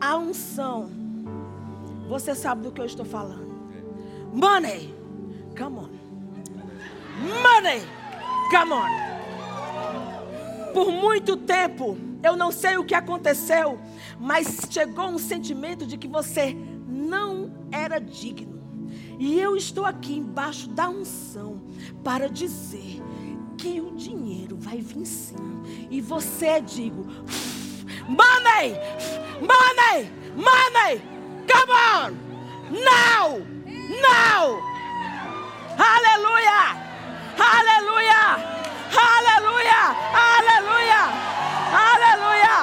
A 0.00 0.16
unção. 0.16 0.90
Você 2.08 2.34
sabe 2.34 2.62
do 2.62 2.72
que 2.72 2.80
eu 2.80 2.86
estou 2.86 3.04
falando. 3.04 3.49
Money. 4.32 4.94
Come 5.56 5.78
on. 5.78 5.90
Money. 7.42 7.82
Come 8.50 8.72
on. 8.72 8.88
Por 10.72 10.92
muito 10.92 11.36
tempo, 11.36 11.96
eu 12.22 12.36
não 12.36 12.52
sei 12.52 12.76
o 12.76 12.84
que 12.84 12.94
aconteceu, 12.94 13.78
mas 14.18 14.66
chegou 14.70 15.08
um 15.08 15.18
sentimento 15.18 15.84
de 15.84 15.96
que 15.96 16.06
você 16.06 16.56
não 16.86 17.52
era 17.72 17.98
digno. 17.98 18.60
E 19.18 19.38
eu 19.38 19.56
estou 19.56 19.84
aqui 19.84 20.16
embaixo 20.16 20.68
da 20.68 20.88
unção 20.88 21.60
para 22.02 22.28
dizer 22.28 23.02
que 23.58 23.80
o 23.80 23.94
dinheiro 23.94 24.56
vai 24.56 24.78
vir 24.78 25.04
sim. 25.04 25.36
E 25.90 26.00
você 26.00 26.46
é 26.46 26.60
digo, 26.60 27.04
money, 28.08 28.74
money, 29.40 30.10
money, 30.36 31.02
come 31.46 31.72
on, 31.72 32.14
now. 32.70 33.59
Não! 33.90 34.62
Aleluia! 35.76 36.76
Aleluia! 37.36 38.22
Aleluia! 38.94 39.82
Aleluia! 40.14 41.02
Aleluia! 41.72 42.56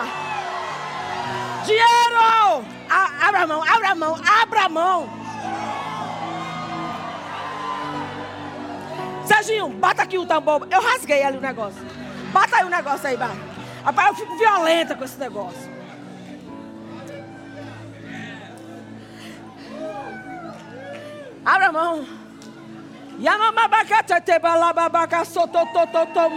Dinheiro! 1.66 2.66
A, 2.90 3.28
abra 3.28 3.42
a 3.42 3.48
mão, 3.48 3.62
abra 3.62 3.90
a 3.90 3.96
mão, 3.96 4.16
abra 4.42 4.62
a 4.64 4.70
mão. 4.70 5.10
Serginho, 9.26 9.68
bata 9.68 10.04
aqui 10.04 10.18
o 10.18 10.26
tambor. 10.26 10.66
Eu 10.72 10.82
rasguei 10.82 11.24
ali 11.24 11.38
o 11.38 11.42
negócio. 11.42 11.82
Bata 12.32 12.56
aí 12.56 12.64
o 12.64 12.70
negócio 12.70 13.06
aí, 13.06 13.18
vai. 13.18 13.38
Rapaz, 13.84 14.08
eu 14.08 14.16
fico 14.16 14.38
violenta 14.38 14.96
com 14.96 15.04
esse 15.04 15.20
negócio. 15.20 15.77
Aramão. 21.48 22.06
Yamamabakatete 23.20 24.38
balababaka 24.44 25.24
sototototo 25.26 26.30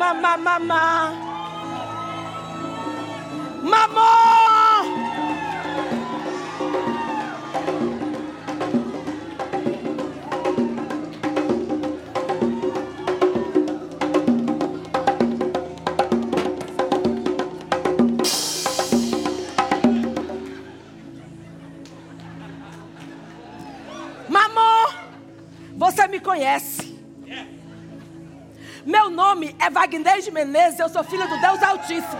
conhece. 26.40 26.98
Meu 28.86 29.10
nome 29.10 29.54
é 29.58 29.68
Wagner 29.68 30.22
de 30.22 30.30
Menezes, 30.30 30.80
eu 30.80 30.88
sou 30.88 31.04
filha 31.04 31.26
do 31.26 31.38
Deus 31.38 31.62
Altíssimo. 31.62 32.18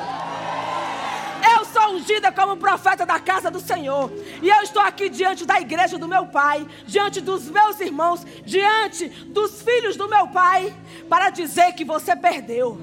Eu 1.57 1.65
sou 1.65 1.95
ungida 1.95 2.31
como 2.31 2.59
profeta 2.59 3.07
da 3.07 3.19
casa 3.19 3.51
do 3.51 3.59
Senhor. 3.59 4.13
E 4.43 4.49
eu 4.51 4.63
estou 4.63 4.83
aqui 4.83 5.09
diante 5.09 5.47
da 5.47 5.59
igreja 5.59 5.97
do 5.97 6.07
meu 6.07 6.27
pai, 6.27 6.67
diante 6.87 7.19
dos 7.19 7.49
meus 7.49 7.81
irmãos, 7.81 8.27
diante 8.45 9.09
dos 9.09 9.63
filhos 9.63 9.97
do 9.97 10.07
meu 10.07 10.29
pai, 10.29 10.75
para 11.09 11.31
dizer 11.31 11.73
que 11.73 11.83
você 11.83 12.15
perdeu. 12.15 12.79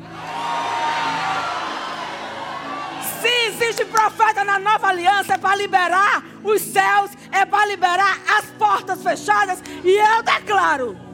Se 3.22 3.30
existe 3.48 3.86
profeta 3.86 4.44
na 4.44 4.58
nova 4.58 4.88
aliança, 4.88 5.36
é 5.36 5.38
para 5.38 5.56
liberar 5.56 6.26
os 6.44 6.64
céus, 6.64 7.12
é 7.32 7.46
para 7.46 7.68
liberar 7.68 8.18
as 8.28 8.46
portas 8.58 9.04
fechadas. 9.04 9.62
E 9.84 9.92
eu 9.92 10.24
declaro 10.24 11.07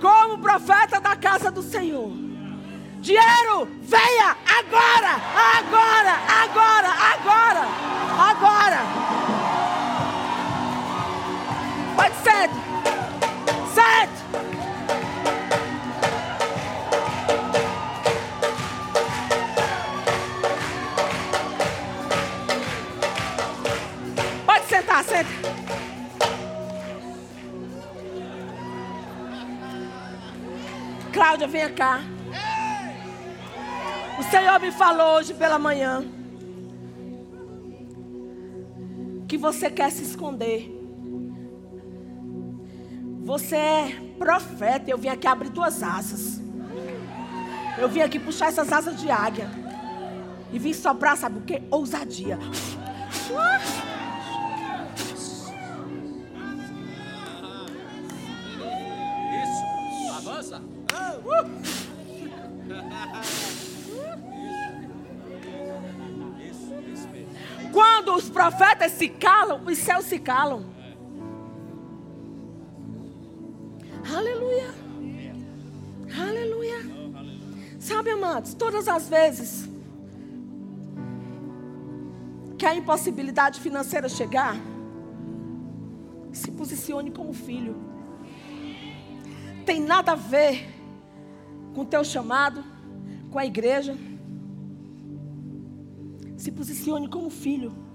como 0.00 0.38
profeta 0.38 1.00
da 1.00 1.16
casa 1.16 1.50
do 1.50 1.62
Senhor. 1.62 2.10
Dinheiro, 3.00 3.68
venha 3.82 4.36
agora, 4.46 5.16
agora, 5.56 6.14
agora, 6.42 6.90
agora, 7.12 7.66
agora. 8.30 8.78
Pode 11.96 12.14
ser. 12.16 12.68
Pode 24.46 24.66
sentar, 24.66 25.04
senta. 25.04 25.47
Cláudia, 31.18 31.48
venha 31.48 31.68
cá. 31.70 32.00
O 34.20 34.22
Senhor 34.22 34.60
me 34.60 34.70
falou 34.70 35.16
hoje 35.16 35.34
pela 35.34 35.58
manhã 35.58 36.04
que 39.26 39.36
você 39.36 39.68
quer 39.68 39.90
se 39.90 40.04
esconder. 40.04 40.72
Você 43.24 43.56
é 43.56 44.00
profeta. 44.16 44.92
Eu 44.92 44.96
vim 44.96 45.08
aqui 45.08 45.26
abrir 45.26 45.50
tuas 45.50 45.82
asas. 45.82 46.40
Eu 47.76 47.88
vim 47.88 48.00
aqui 48.00 48.20
puxar 48.20 48.46
essas 48.46 48.72
asas 48.72 49.00
de 49.00 49.10
águia. 49.10 49.50
E 50.52 50.58
vim 50.60 50.72
soprar, 50.72 51.16
sabe 51.16 51.40
o 51.40 51.42
que? 51.42 51.60
Ousadia. 51.68 52.38
Profetas 68.48 68.92
se 68.92 69.08
calam, 69.10 69.62
os 69.66 69.76
céus 69.76 70.06
se 70.06 70.18
calam. 70.18 70.64
Aleluia. 74.16 74.74
Aleluia. 76.18 76.78
Sabe, 77.78 78.10
amados, 78.10 78.54
todas 78.54 78.88
as 78.88 79.06
vezes 79.06 79.68
que 82.56 82.64
a 82.64 82.74
impossibilidade 82.74 83.60
financeira 83.60 84.08
chegar, 84.08 84.56
se 86.32 86.50
posicione 86.50 87.10
como 87.10 87.34
filho. 87.34 87.76
Tem 89.66 89.78
nada 89.78 90.12
a 90.12 90.16
ver 90.16 90.66
com 91.74 91.82
o 91.82 91.84
teu 91.84 92.02
chamado, 92.02 92.64
com 93.30 93.38
a 93.38 93.44
igreja. 93.44 93.94
Se 96.38 96.50
posicione 96.50 97.08
como 97.08 97.28
filho. 97.28 97.87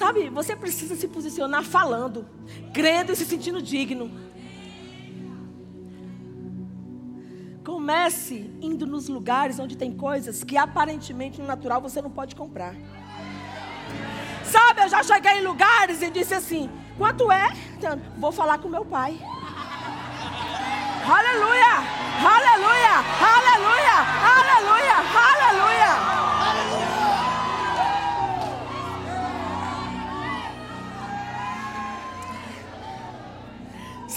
Sabe, 0.00 0.30
você 0.30 0.56
precisa 0.56 0.96
se 0.96 1.06
posicionar 1.06 1.62
falando, 1.62 2.26
crendo 2.72 3.12
e 3.12 3.16
se 3.16 3.26
sentindo 3.26 3.60
digno. 3.60 4.10
Comece 7.62 8.50
indo 8.62 8.86
nos 8.86 9.08
lugares 9.08 9.58
onde 9.58 9.76
tem 9.76 9.92
coisas 9.94 10.42
que 10.42 10.56
aparentemente 10.56 11.38
no 11.38 11.46
natural 11.46 11.82
você 11.82 12.00
não 12.00 12.10
pode 12.10 12.34
comprar. 12.34 12.74
Sabe, 14.42 14.84
eu 14.84 14.88
já 14.88 15.02
cheguei 15.02 15.32
em 15.32 15.42
lugares 15.42 16.00
e 16.00 16.10
disse 16.10 16.32
assim: 16.32 16.70
quanto 16.96 17.30
é? 17.30 17.52
Vou 18.16 18.32
falar 18.32 18.56
com 18.56 18.70
meu 18.70 18.86
pai. 18.86 19.20
Aleluia! 21.04 21.74
Aleluia! 22.36 22.94
Aleluia! 23.36 23.96
Aleluia! 24.38 24.96
Aleluia! 25.28 26.09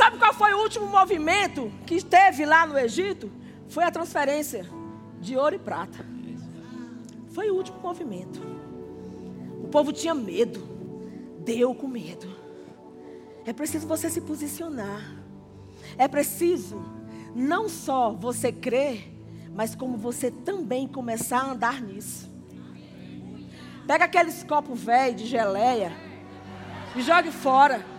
Sabe 0.04 0.18
qual 0.18 0.34
foi 0.34 0.54
o 0.54 0.58
último 0.58 0.86
movimento 0.88 1.72
que 1.86 2.04
teve 2.04 2.46
lá 2.46 2.68
no 2.68 2.78
Egito? 2.78 3.32
Foi 3.70 3.86
a 3.86 3.90
transferência 3.90 4.70
de 5.22 5.38
ouro 5.38 5.56
e 5.56 5.60
prata. 5.60 6.06
Foi 7.30 7.50
o 7.50 7.56
último 7.56 7.80
movimento. 7.80 8.42
O 9.64 9.70
povo 9.70 9.94
tinha 9.94 10.14
medo. 10.14 10.60
Deu 11.40 11.74
com 11.74 11.88
medo. 11.88 12.30
É 13.46 13.54
preciso 13.54 13.88
você 13.88 14.10
se 14.10 14.20
posicionar. 14.20 15.16
É 15.98 16.06
preciso 16.06 16.84
não 17.34 17.70
só 17.70 18.12
você 18.12 18.52
crer, 18.52 19.10
mas 19.56 19.74
como 19.74 19.96
você 19.96 20.30
também 20.30 20.86
começar 20.86 21.44
a 21.44 21.52
andar 21.52 21.82
nisso. 21.82 22.30
Pega 23.88 24.04
aqueles 24.04 24.44
copos 24.44 24.84
velhos 24.84 25.22
de 25.22 25.28
geleia 25.28 25.94
e 26.94 27.02
jogue 27.02 27.32
fora. 27.32 27.93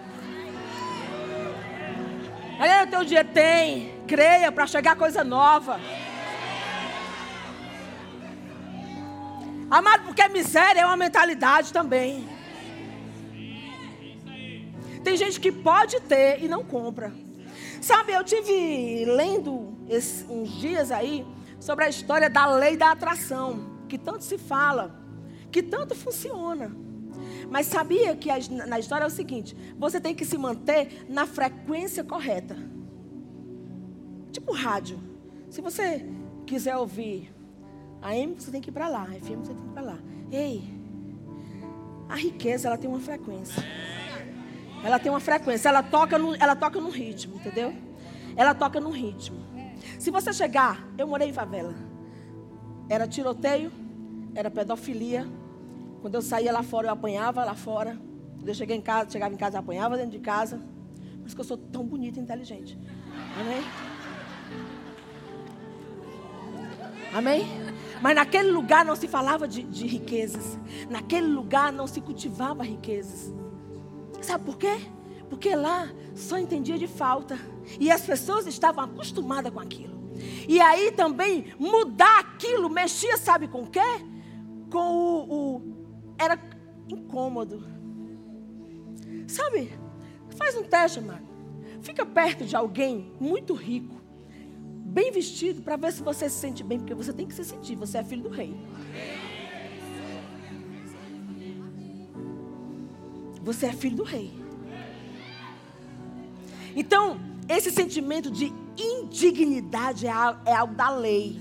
Aí 2.59 2.85
o 2.85 2.87
teu 2.87 3.05
dia 3.05 3.25
tem, 3.25 3.95
creia 4.07 4.53
para 4.53 4.67
chegar 4.67 4.97
coisa 4.97 5.25
nova. 5.25 5.81
Amado, 9.71 10.05
porque 10.05 10.29
miséria 10.29 10.83
é 10.83 10.87
uma 10.87 10.97
mentalidade 10.97 11.73
também. 11.73 12.29
Tem 15.03 15.17
gente 15.17 15.41
que 15.41 15.51
pode 15.51 16.01
ter 16.03 16.43
e 16.43 16.49
não 16.49 16.65
compra. 16.65 17.13
Sabe, 17.81 18.13
eu 18.13 18.25
tive 18.25 19.05
lendo 19.05 19.77
esses, 19.89 20.25
uns 20.29 20.51
dias 20.61 20.91
aí 20.91 21.27
sobre 21.59 21.85
a 21.85 21.89
história 21.89 22.31
da 22.31 22.47
lei 22.47 22.77
da 22.77 22.93
atração, 22.93 23.83
que 23.89 23.99
tanto 23.99 24.25
se 24.25 24.39
fala, 24.39 24.95
que 25.51 25.63
tanto 25.63 25.95
funciona. 25.95 26.84
Mas 27.51 27.67
sabia 27.67 28.17
que 28.17 28.29
na 28.51 28.79
história 28.79 29.05
é 29.05 29.07
o 29.07 29.11
seguinte: 29.11 29.57
você 29.77 30.01
tem 30.01 30.15
que 30.15 30.25
se 30.25 30.37
manter 30.39 31.05
na 31.09 31.27
frequência 31.27 32.03
correta. 32.05 32.57
Tipo 34.33 34.53
rádio. 34.53 34.99
Se 35.51 35.61
você 35.61 36.05
quiser 36.47 36.77
ouvir 36.77 37.33
a 38.03 38.15
M, 38.17 38.35
você 38.35 38.51
tem 38.51 38.61
que 38.61 38.71
ir 38.71 38.73
para 38.73 38.89
lá. 38.89 39.03
A 39.03 39.15
FM, 39.15 39.41
você 39.41 39.55
tem 39.55 39.63
que 39.63 39.69
ir 39.69 39.73
para 39.73 39.83
lá. 39.83 39.99
Ei, 40.31 40.75
a 42.09 42.17
riqueza, 42.17 42.69
ela 42.69 42.77
tem 42.77 42.89
uma 42.89 43.01
frequência. 43.01 43.63
Ela 44.85 44.99
tem 44.99 45.11
uma 45.11 45.21
frequência, 45.21 45.69
ela 45.69 45.83
toca 45.83 46.19
no, 46.19 46.35
ela 46.35 46.55
toca 46.55 46.79
no 46.79 46.91
ritmo, 46.91 47.37
entendeu? 47.37 47.73
Ela 48.37 48.55
toca 48.55 48.79
no 48.79 48.91
ritmo. 48.91 49.39
Se 49.99 50.11
você 50.11 50.33
chegar, 50.33 50.87
eu 50.99 51.07
morei 51.07 51.31
em 51.31 51.33
favela. 51.33 51.75
Era 52.89 53.07
tiroteio, 53.07 53.73
era 54.35 54.51
pedofilia. 54.51 55.27
Quando 56.05 56.17
eu 56.17 56.21
saía 56.21 56.53
lá 56.53 56.63
fora, 56.63 56.89
eu 56.89 56.93
apanhava 56.93 57.43
lá 57.47 57.55
fora. 57.55 57.99
Quando 58.37 58.47
eu 58.47 58.55
cheguei 58.55 58.77
em 58.77 58.81
casa, 58.83 59.09
chegava 59.09 59.33
em 59.33 59.39
casa, 59.39 59.57
eu 59.57 59.61
apanhava 59.61 59.97
dentro 59.97 60.11
de 60.11 60.19
casa. 60.19 60.61
Mas 61.23 61.33
que 61.33 61.41
eu 61.41 61.45
sou 61.47 61.57
tão 61.57 61.83
bonita 61.83 62.21
e 62.21 62.23
inteligente. 62.23 62.79
Amém? 63.41 63.63
Amém? 67.11 67.47
Mas 68.03 68.15
naquele 68.17 68.51
lugar 68.51 68.85
não 68.85 68.95
se 68.95 69.09
falava 69.09 69.49
de, 69.49 69.63
de 69.63 69.87
riquezas. 69.87 70.59
Naquele 70.91 71.29
lugar 71.29 71.73
não 71.73 71.87
se 71.87 72.03
cultivava 72.03 72.63
riquezas. 72.63 73.33
Sabe 74.21 74.45
por 74.45 74.59
quê? 74.59 74.77
Porque 75.31 75.57
lá 75.57 75.89
só 76.15 76.37
entendia 76.37 76.77
de 76.77 76.87
falta. 76.87 77.39
E 77.81 77.91
as 77.91 78.03
pessoas 78.03 78.47
estavam 78.47 78.85
acostumadas 78.85 79.51
com 79.51 79.59
aquilo. 79.59 80.13
E 80.47 80.61
aí 80.61 80.93
também 80.93 81.47
mudar 81.59 82.19
aquilo 82.19 82.69
mexia, 82.69 83.17
sabe 83.17 83.49
com 83.49 83.63
o 83.63 83.71
quê? 83.71 83.81
Com 84.71 84.93
o, 84.93 85.33
o. 85.33 85.75
Era 86.19 86.39
incômodo. 86.89 87.65
Sabe? 89.27 89.73
Faz 90.37 90.57
um 90.57 90.63
teste, 90.63 91.01
mano. 91.01 91.27
Fica 91.83 92.05
perto 92.07 92.45
de 92.45 92.57
alguém 92.57 93.13
muito 93.21 93.53
rico, 93.55 94.01
bem 94.87 95.13
vestido, 95.13 95.61
para 95.61 95.77
ver 95.77 95.93
se 95.93 96.03
você 96.03 96.31
se 96.31 96.37
sente 96.37 96.65
bem, 96.65 96.79
porque 96.79 96.95
você 96.95 97.13
tem 97.13 97.27
que 97.27 97.35
se 97.35 97.45
sentir. 97.45 97.77
Você 97.77 97.99
é 97.99 98.05
filho 98.05 98.23
do 98.23 98.31
rei. 98.31 98.57
Você 103.43 103.67
é 103.67 103.73
filho 103.73 103.97
do 103.97 104.03
rei. 104.03 104.33
Então, 106.75 107.21
esse 107.49 107.71
sentimento 107.71 108.31
de 108.31 108.53
indignidade 108.77 110.07
é, 110.07 110.11
é 110.47 110.55
algo 110.55 110.75
da 110.75 110.89
lei. 110.91 111.39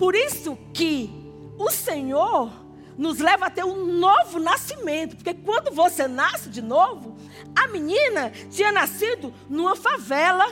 Por 0.00 0.14
isso 0.14 0.56
que 0.72 1.10
o 1.58 1.70
Senhor 1.70 2.50
nos 2.96 3.18
leva 3.18 3.46
a 3.46 3.50
ter 3.50 3.64
um 3.64 3.84
novo 3.84 4.38
nascimento. 4.38 5.14
Porque 5.14 5.34
quando 5.34 5.70
você 5.74 6.08
nasce 6.08 6.48
de 6.48 6.62
novo, 6.62 7.18
a 7.54 7.68
menina 7.68 8.30
tinha 8.50 8.72
nascido 8.72 9.30
numa 9.46 9.76
favela, 9.76 10.46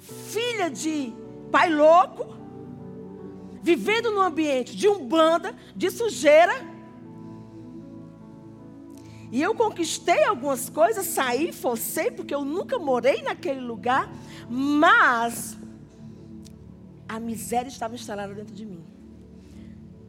filha 0.00 0.68
de 0.68 1.12
pai 1.52 1.70
louco, 1.72 2.36
vivendo 3.62 4.10
num 4.10 4.22
ambiente 4.22 4.76
de 4.76 4.88
umbanda, 4.88 5.54
de 5.76 5.88
sujeira. 5.88 6.54
E 9.30 9.40
eu 9.40 9.54
conquistei 9.54 10.24
algumas 10.24 10.68
coisas, 10.68 11.06
saí, 11.06 11.52
forcei, 11.52 12.10
porque 12.10 12.34
eu 12.34 12.44
nunca 12.44 12.80
morei 12.80 13.22
naquele 13.22 13.60
lugar, 13.60 14.10
mas 14.48 15.57
a 17.08 17.18
miséria 17.18 17.68
estava 17.68 17.94
instalada 17.94 18.34
dentro 18.34 18.54
de 18.54 18.66
mim. 18.66 18.84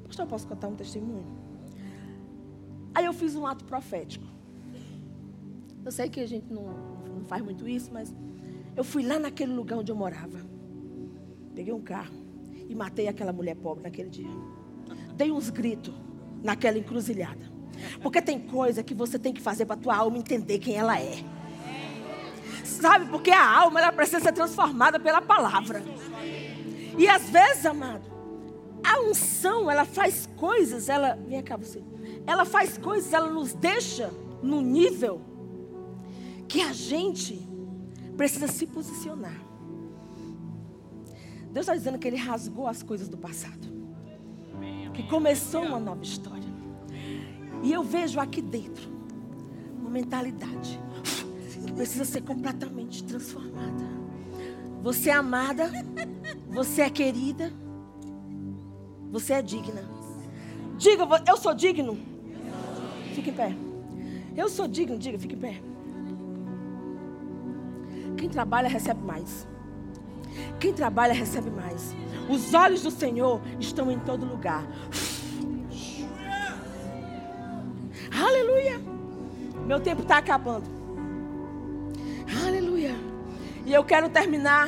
Pastor, 0.06 0.26
eu 0.26 0.30
posso 0.30 0.48
contar 0.48 0.68
um 0.68 0.76
testemunho? 0.76 1.26
Aí 2.94 3.06
eu 3.06 3.14
fiz 3.14 3.36
um 3.36 3.48
ato 3.48 3.64
profético. 3.64 4.26
Eu 5.86 5.92
sei 5.92 6.10
que 6.10 6.20
a 6.20 6.28
gente 6.28 6.52
não, 6.52 6.66
não 7.08 7.24
faz 7.26 7.42
muito 7.42 7.68
isso, 7.68 7.92
mas 7.94 8.14
eu 8.76 8.84
fui 8.84 9.04
lá 9.04 9.18
naquele 9.18 9.54
lugar 9.54 9.78
onde 9.80 9.92
eu 9.92 9.96
morava. 9.96 10.40
Peguei 11.56 11.74
um 11.74 11.82
carro 11.82 12.14
e 12.68 12.76
matei 12.76 13.08
aquela 13.08 13.32
mulher 13.32 13.56
pobre 13.56 13.84
naquele 13.84 14.10
dia. 14.10 14.30
Dei 15.16 15.32
uns 15.32 15.50
gritos 15.50 15.94
naquela 16.44 16.78
encruzilhada. 16.78 17.50
Porque 18.02 18.22
tem 18.22 18.40
coisa 18.40 18.84
que 18.84 18.94
você 18.94 19.18
tem 19.18 19.34
que 19.34 19.42
fazer 19.42 19.66
para 19.66 19.76
a 19.76 19.80
tua 19.80 19.96
alma 19.96 20.18
entender 20.18 20.60
quem 20.60 20.76
ela 20.76 21.00
é. 21.00 21.24
Sabe? 22.64 23.06
Porque 23.10 23.32
a 23.32 23.60
alma 23.60 23.80
ela 23.80 23.92
precisa 23.92 24.20
ser 24.20 24.34
transformada 24.34 25.00
pela 25.00 25.22
palavra. 25.22 25.84
E 27.00 27.08
às 27.08 27.30
vezes, 27.30 27.66
amado, 27.66 28.04
a 28.84 29.00
unção, 29.00 29.72
ela 29.72 29.86
faz 29.86 30.28
coisas, 30.36 30.90
ela, 30.90 31.16
vem 31.16 31.42
cá 31.42 31.56
você. 31.56 31.82
Ela 32.28 32.44
faz 32.44 32.78
coisas, 32.78 33.14
ela 33.14 33.32
nos 33.32 33.54
deixa 33.54 34.12
no 34.44 34.60
nível 34.60 35.22
que 36.46 36.62
a 36.62 36.74
gente 36.74 37.48
precisa 38.18 38.50
se 38.50 38.68
posicionar. 38.68 39.40
Deus 41.54 41.64
está 41.64 41.74
dizendo 41.74 41.98
que 41.98 42.06
Ele 42.06 42.18
rasgou 42.18 42.68
as 42.68 42.84
coisas 42.84 43.08
do 43.08 43.18
passado. 43.18 43.70
Que 44.94 45.04
começou 45.04 45.64
uma 45.64 45.80
nova 45.80 46.04
história. 46.04 46.50
E 47.64 47.72
eu 47.72 47.82
vejo 47.82 48.20
aqui 48.20 48.42
dentro 48.42 48.90
uma 49.80 49.90
mentalidade 49.90 50.78
que 51.66 51.72
precisa 51.72 52.04
ser 52.04 52.24
completamente 52.24 53.06
transformada. 53.06 53.86
Você 54.82 55.10
é 55.10 55.14
amada. 55.14 55.72
Você 56.50 56.82
é 56.82 56.90
querida. 56.90 57.52
Você 59.12 59.34
é 59.34 59.42
digna. 59.42 59.84
Diga, 60.78 61.06
eu 61.28 61.38
sou 61.38 61.54
digno. 61.54 61.98
Fique 63.14 63.30
em 63.30 63.34
pé. 63.34 63.56
Eu 64.38 64.48
sou 64.48 64.68
digno, 64.68 64.98
diga, 64.98 65.20
fique 65.20 65.36
em 65.36 65.40
pé. 65.40 65.62
Quem 68.18 68.30
trabalha 68.30 68.70
recebe 68.70 69.02
mais. 69.02 69.48
Quem 70.60 70.74
trabalha 70.74 71.14
recebe 71.14 71.50
mais. 71.50 71.96
Os 72.30 72.54
olhos 72.54 72.84
do 72.84 72.92
Senhor 72.92 73.42
estão 73.60 73.92
em 73.92 74.00
todo 74.00 74.26
lugar. 74.26 74.66
Aleluia. 78.12 78.80
Meu 79.66 79.80
tempo 79.80 80.02
está 80.02 80.18
acabando. 80.18 80.79
E 83.70 83.74
eu 83.74 83.84
quero 83.84 84.10
terminar 84.10 84.68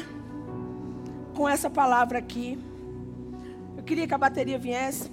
com 1.35 1.49
essa 1.49 1.71
palavra 1.71 2.19
aqui. 2.19 2.55
Eu 3.75 3.81
queria 3.81 4.07
que 4.07 4.13
a 4.13 4.17
bateria 4.17 4.59
viesse. 4.59 5.09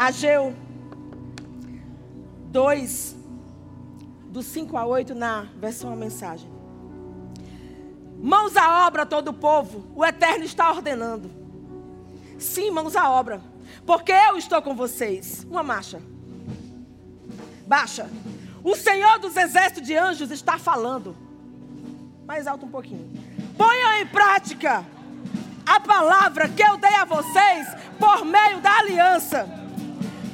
Ageu 0.00 0.56
2, 2.46 3.16
do 4.26 4.42
5 4.42 4.76
a 4.76 4.84
8, 4.84 5.14
na 5.14 5.42
versão 5.56 5.92
a 5.92 5.96
mensagem. 5.96 6.50
Mãos 8.18 8.56
à 8.56 8.88
obra, 8.88 9.06
todo 9.06 9.28
o 9.28 9.34
povo, 9.34 9.84
o 9.94 10.04
Eterno 10.04 10.44
está 10.44 10.68
ordenando. 10.68 11.30
Sim, 12.40 12.72
mãos 12.72 12.96
à 12.96 13.08
obra, 13.08 13.40
porque 13.86 14.10
eu 14.10 14.36
estou 14.36 14.60
com 14.60 14.74
vocês. 14.74 15.46
Uma 15.48 15.62
marcha. 15.62 16.13
Baixa. 17.66 18.08
O 18.62 18.74
Senhor 18.76 19.18
dos 19.18 19.36
exércitos 19.36 19.86
de 19.86 19.96
anjos 19.96 20.30
está 20.30 20.58
falando. 20.58 21.16
Mais 22.26 22.46
alto 22.46 22.66
um 22.66 22.70
pouquinho. 22.70 23.10
Ponham 23.56 23.94
em 24.00 24.06
prática 24.06 24.84
a 25.66 25.80
palavra 25.80 26.48
que 26.48 26.62
eu 26.62 26.76
dei 26.76 26.94
a 26.94 27.04
vocês 27.04 27.68
por 27.98 28.24
meio 28.24 28.60
da 28.60 28.78
aliança. 28.78 29.48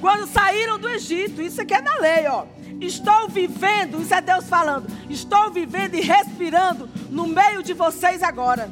Quando 0.00 0.26
saíram 0.26 0.78
do 0.78 0.88
Egito, 0.88 1.42
isso 1.42 1.60
aqui 1.60 1.74
é 1.74 1.80
na 1.80 1.94
lei, 1.96 2.26
ó. 2.26 2.46
Estou 2.80 3.28
vivendo, 3.28 4.00
isso 4.00 4.14
é 4.14 4.20
Deus 4.20 4.48
falando. 4.48 4.86
Estou 5.08 5.50
vivendo 5.50 5.94
e 5.94 6.00
respirando 6.00 6.88
no 7.10 7.26
meio 7.26 7.62
de 7.62 7.74
vocês 7.74 8.22
agora. 8.22 8.70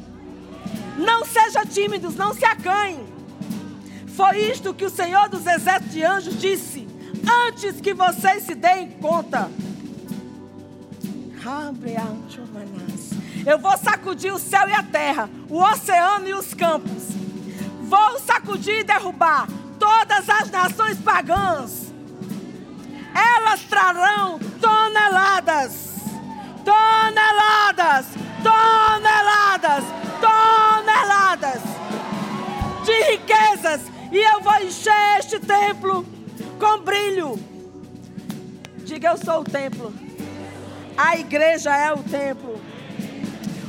Não 0.96 1.24
sejam 1.24 1.64
tímidos, 1.66 2.16
não 2.16 2.32
se 2.32 2.44
acanhem. 2.44 3.06
Foi 4.16 4.38
isto 4.38 4.74
que 4.74 4.84
o 4.84 4.90
Senhor 4.90 5.28
dos 5.28 5.46
exércitos 5.46 5.92
de 5.92 6.02
anjos 6.02 6.40
disse 6.40 6.87
antes 7.28 7.80
que 7.80 7.92
vocês 7.92 8.44
se 8.44 8.54
deem 8.54 8.90
conta. 8.92 9.50
Eu 13.46 13.58
vou 13.58 13.76
sacudir 13.78 14.32
o 14.32 14.38
céu 14.38 14.68
e 14.68 14.72
a 14.72 14.82
terra, 14.82 15.30
o 15.48 15.62
oceano 15.62 16.28
e 16.28 16.34
os 16.34 16.52
campos. 16.52 17.08
Vou 17.82 18.18
sacudir 18.18 18.80
e 18.80 18.84
derrubar 18.84 19.48
todas 19.78 20.28
as 20.28 20.50
nações 20.50 20.98
pagãs. 20.98 21.92
Elas 23.14 23.62
trarão 23.62 24.38
toneladas, 24.60 25.94
toneladas, 26.64 28.06
toneladas, 28.42 29.84
toneladas 30.20 31.62
de 32.84 33.12
riquezas. 33.12 33.80
E 34.12 34.18
eu 34.18 34.40
vou 34.40 34.54
encher 34.56 35.18
este 35.18 35.38
templo 35.38 36.04
com 36.58 36.80
brilho. 36.80 37.38
Diga: 38.84 39.10
Eu 39.10 39.16
sou 39.16 39.40
o 39.40 39.44
templo. 39.44 39.92
A 40.96 41.16
igreja 41.16 41.76
é 41.76 41.92
o 41.92 42.02
templo. 42.02 42.60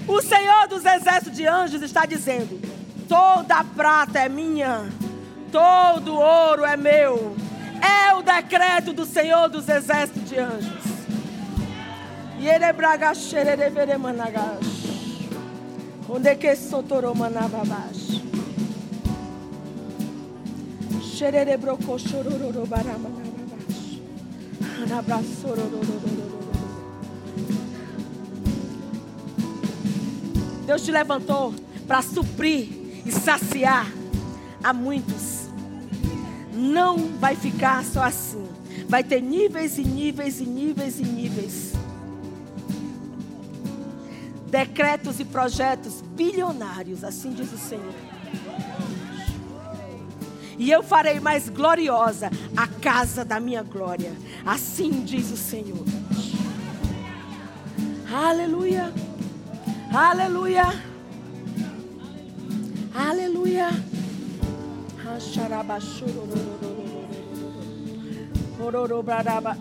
O 0.07 0.21
Senhor 0.21 0.67
dos 0.67 0.83
exércitos 0.83 1.37
de 1.37 1.45
anjos 1.45 1.81
está 1.81 2.05
dizendo: 2.05 2.59
Toda 3.07 3.63
prata 3.63 4.19
é 4.19 4.29
minha 4.29 4.89
Todo 5.51 6.15
ouro 6.15 6.63
é 6.63 6.77
meu. 6.77 7.35
É 7.81 8.13
o 8.13 8.21
decreto 8.21 8.93
do 8.93 9.05
Senhor 9.05 9.49
dos 9.49 9.67
exércitos 9.67 10.29
de 10.29 10.37
anjos. 10.37 10.89
Ele 12.39 12.73
braga 12.73 13.13
xerere 13.13 13.97
managash. 13.97 15.27
Onde 16.07 16.35
que 16.35 16.55
sotoro 16.55 17.13
Deus 30.65 30.83
te 30.83 30.91
levantou 30.91 31.53
para 31.87 32.01
suprir 32.01 32.69
e 33.05 33.11
saciar 33.11 33.91
a 34.63 34.71
muitos 34.71 35.49
não 36.59 36.97
vai 37.17 37.35
ficar 37.35 37.83
só 37.83 38.03
assim. 38.03 38.45
Vai 38.87 39.03
ter 39.03 39.21
níveis 39.21 39.77
e 39.77 39.83
níveis 39.83 40.39
e 40.39 40.45
níveis 40.45 40.99
e 40.99 41.03
níveis. 41.03 41.73
Decretos 44.49 45.19
e 45.19 45.25
projetos 45.25 46.01
bilionários, 46.15 47.03
assim 47.03 47.31
diz 47.31 47.51
o 47.53 47.57
Senhor. 47.57 48.18
E 50.59 50.69
eu 50.69 50.83
farei 50.83 51.21
mais 51.21 51.47
gloriosa 51.47 52.29
a 52.55 52.67
casa 52.67 53.23
da 53.23 53.39
minha 53.39 53.63
glória, 53.63 54.11
assim 54.45 55.05
diz 55.05 55.31
o 55.31 55.37
Senhor. 55.37 55.85
Aleluia, 58.13 58.91
aleluia, 59.93 60.65
aleluia. 62.93 63.69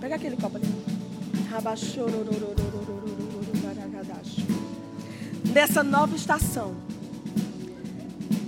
Pega 0.01 0.17
aquele 0.17 0.37
copo 0.37 0.57
ali. 0.57 0.67
Nessa 5.53 5.83
nova 5.85 6.17
estação 6.17 6.75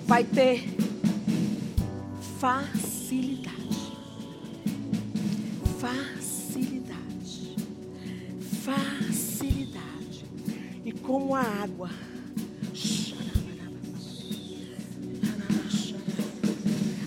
vai 0.06 0.24
ter 0.24 0.89
facilidade. 2.40 3.92
Facilidade. 5.78 7.56
Facilidade. 8.64 10.24
E 10.82 10.90
como 10.90 11.34
a 11.34 11.42
água 11.42 11.90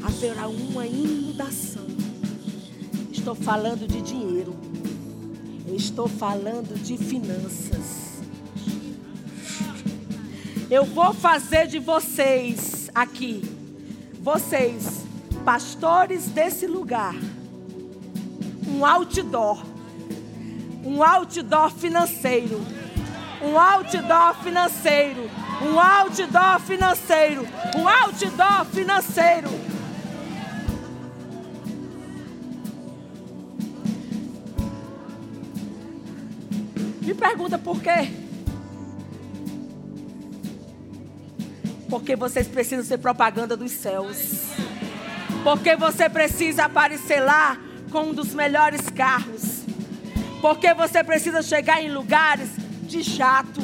haverá 0.03 0.47
uma 0.47 0.86
inundação. 0.86 1.88
Estou 3.11 3.34
falando 3.34 3.88
de 3.88 4.03
dinheiro. 4.03 4.55
Estou 5.75 6.07
falando 6.07 6.79
de 6.79 6.95
finanças. 6.95 8.21
Eu 10.69 10.86
vou 10.86 11.11
fazer 11.11 11.65
de 11.65 11.79
vocês 11.79 12.91
aqui, 12.93 13.43
vocês, 14.21 15.03
pastores 15.44 16.28
desse 16.28 16.66
lugar, 16.66 17.14
um 18.68 18.86
outdoor. 18.86 19.64
Um 20.86 21.02
outdoor 21.02 21.72
financeiro. 21.72 22.60
Um 23.41 23.58
outdoor 23.58 24.36
financeiro. 24.44 25.30
Um 25.62 25.80
outdoor 25.80 26.60
financeiro. 26.60 27.48
Um 27.78 27.88
outdoor 27.88 28.66
financeiro. 28.66 29.50
Me 37.02 37.14
pergunta 37.14 37.58
por 37.58 37.82
quê? 37.82 38.12
Porque 41.89 42.16
vocês 42.16 42.48
precisam 42.48 42.84
ser 42.84 42.98
propaganda 42.98 43.56
dos 43.56 43.72
céus. 43.72 44.54
Porque 45.44 45.76
você 45.76 46.10
precisa 46.10 46.66
aparecer 46.66 47.20
lá 47.20 47.58
com 47.91 48.04
um 48.04 48.14
dos 48.14 48.34
melhores 48.34 48.89
carros. 48.89 49.64
Porque 50.41 50.74
você 50.74 51.04
precisa 51.04 51.41
chegar 51.41 51.82
em 51.82 51.91
lugares 51.91 52.50
de 52.84 53.04
chato. 53.04 53.62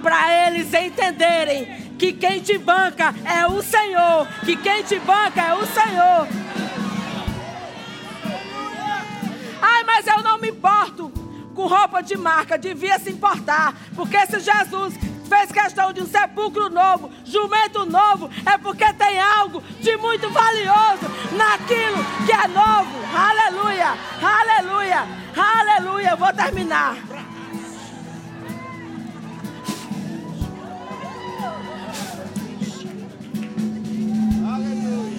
Para 0.00 0.46
eles 0.46 0.72
entenderem 0.72 1.94
que 1.98 2.12
quem 2.12 2.40
te 2.40 2.56
banca 2.58 3.14
é 3.24 3.46
o 3.46 3.60
Senhor. 3.60 4.28
Que 4.44 4.56
quem 4.56 4.84
te 4.84 4.98
banca 5.00 5.42
é 5.42 5.54
o 5.54 5.66
Senhor. 5.66 6.28
Ai, 9.60 9.82
mas 9.84 10.06
eu 10.06 10.22
não 10.22 10.38
me 10.38 10.50
importo 10.50 11.10
com 11.54 11.66
roupa 11.66 12.02
de 12.02 12.16
marca, 12.16 12.58
devia 12.58 12.98
se 12.98 13.10
importar. 13.10 13.74
Porque 13.96 14.26
se 14.26 14.40
Jesus 14.40 14.94
fez 15.34 15.50
questão 15.50 15.92
de 15.92 16.00
um 16.00 16.06
sepulcro 16.06 16.70
novo, 16.70 17.10
jumento 17.24 17.84
novo, 17.84 18.30
é 18.46 18.56
porque 18.56 18.92
tem 18.92 19.20
algo 19.20 19.60
de 19.80 19.96
muito 19.96 20.30
valioso 20.30 21.10
naquilo 21.36 21.98
que 22.24 22.32
é 22.32 22.46
novo. 22.46 22.94
Aleluia, 23.12 23.94
aleluia, 24.22 25.04
aleluia. 25.36 26.16
Vou 26.16 26.32
terminar. 26.32 26.96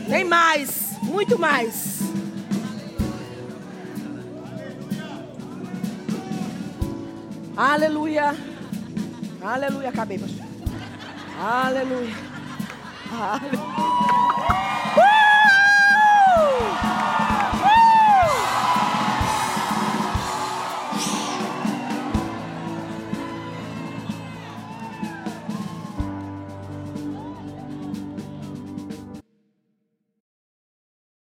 Tem 0.08 0.24
mais, 0.24 0.98
muito 1.04 1.38
mais. 1.38 2.00
Aleluia. 7.58 8.55
Aleluia. 9.46 9.90
Acabei, 9.90 10.18
pastor. 10.18 10.46
Aleluia. 11.40 12.16
Aleluia. 13.12 13.86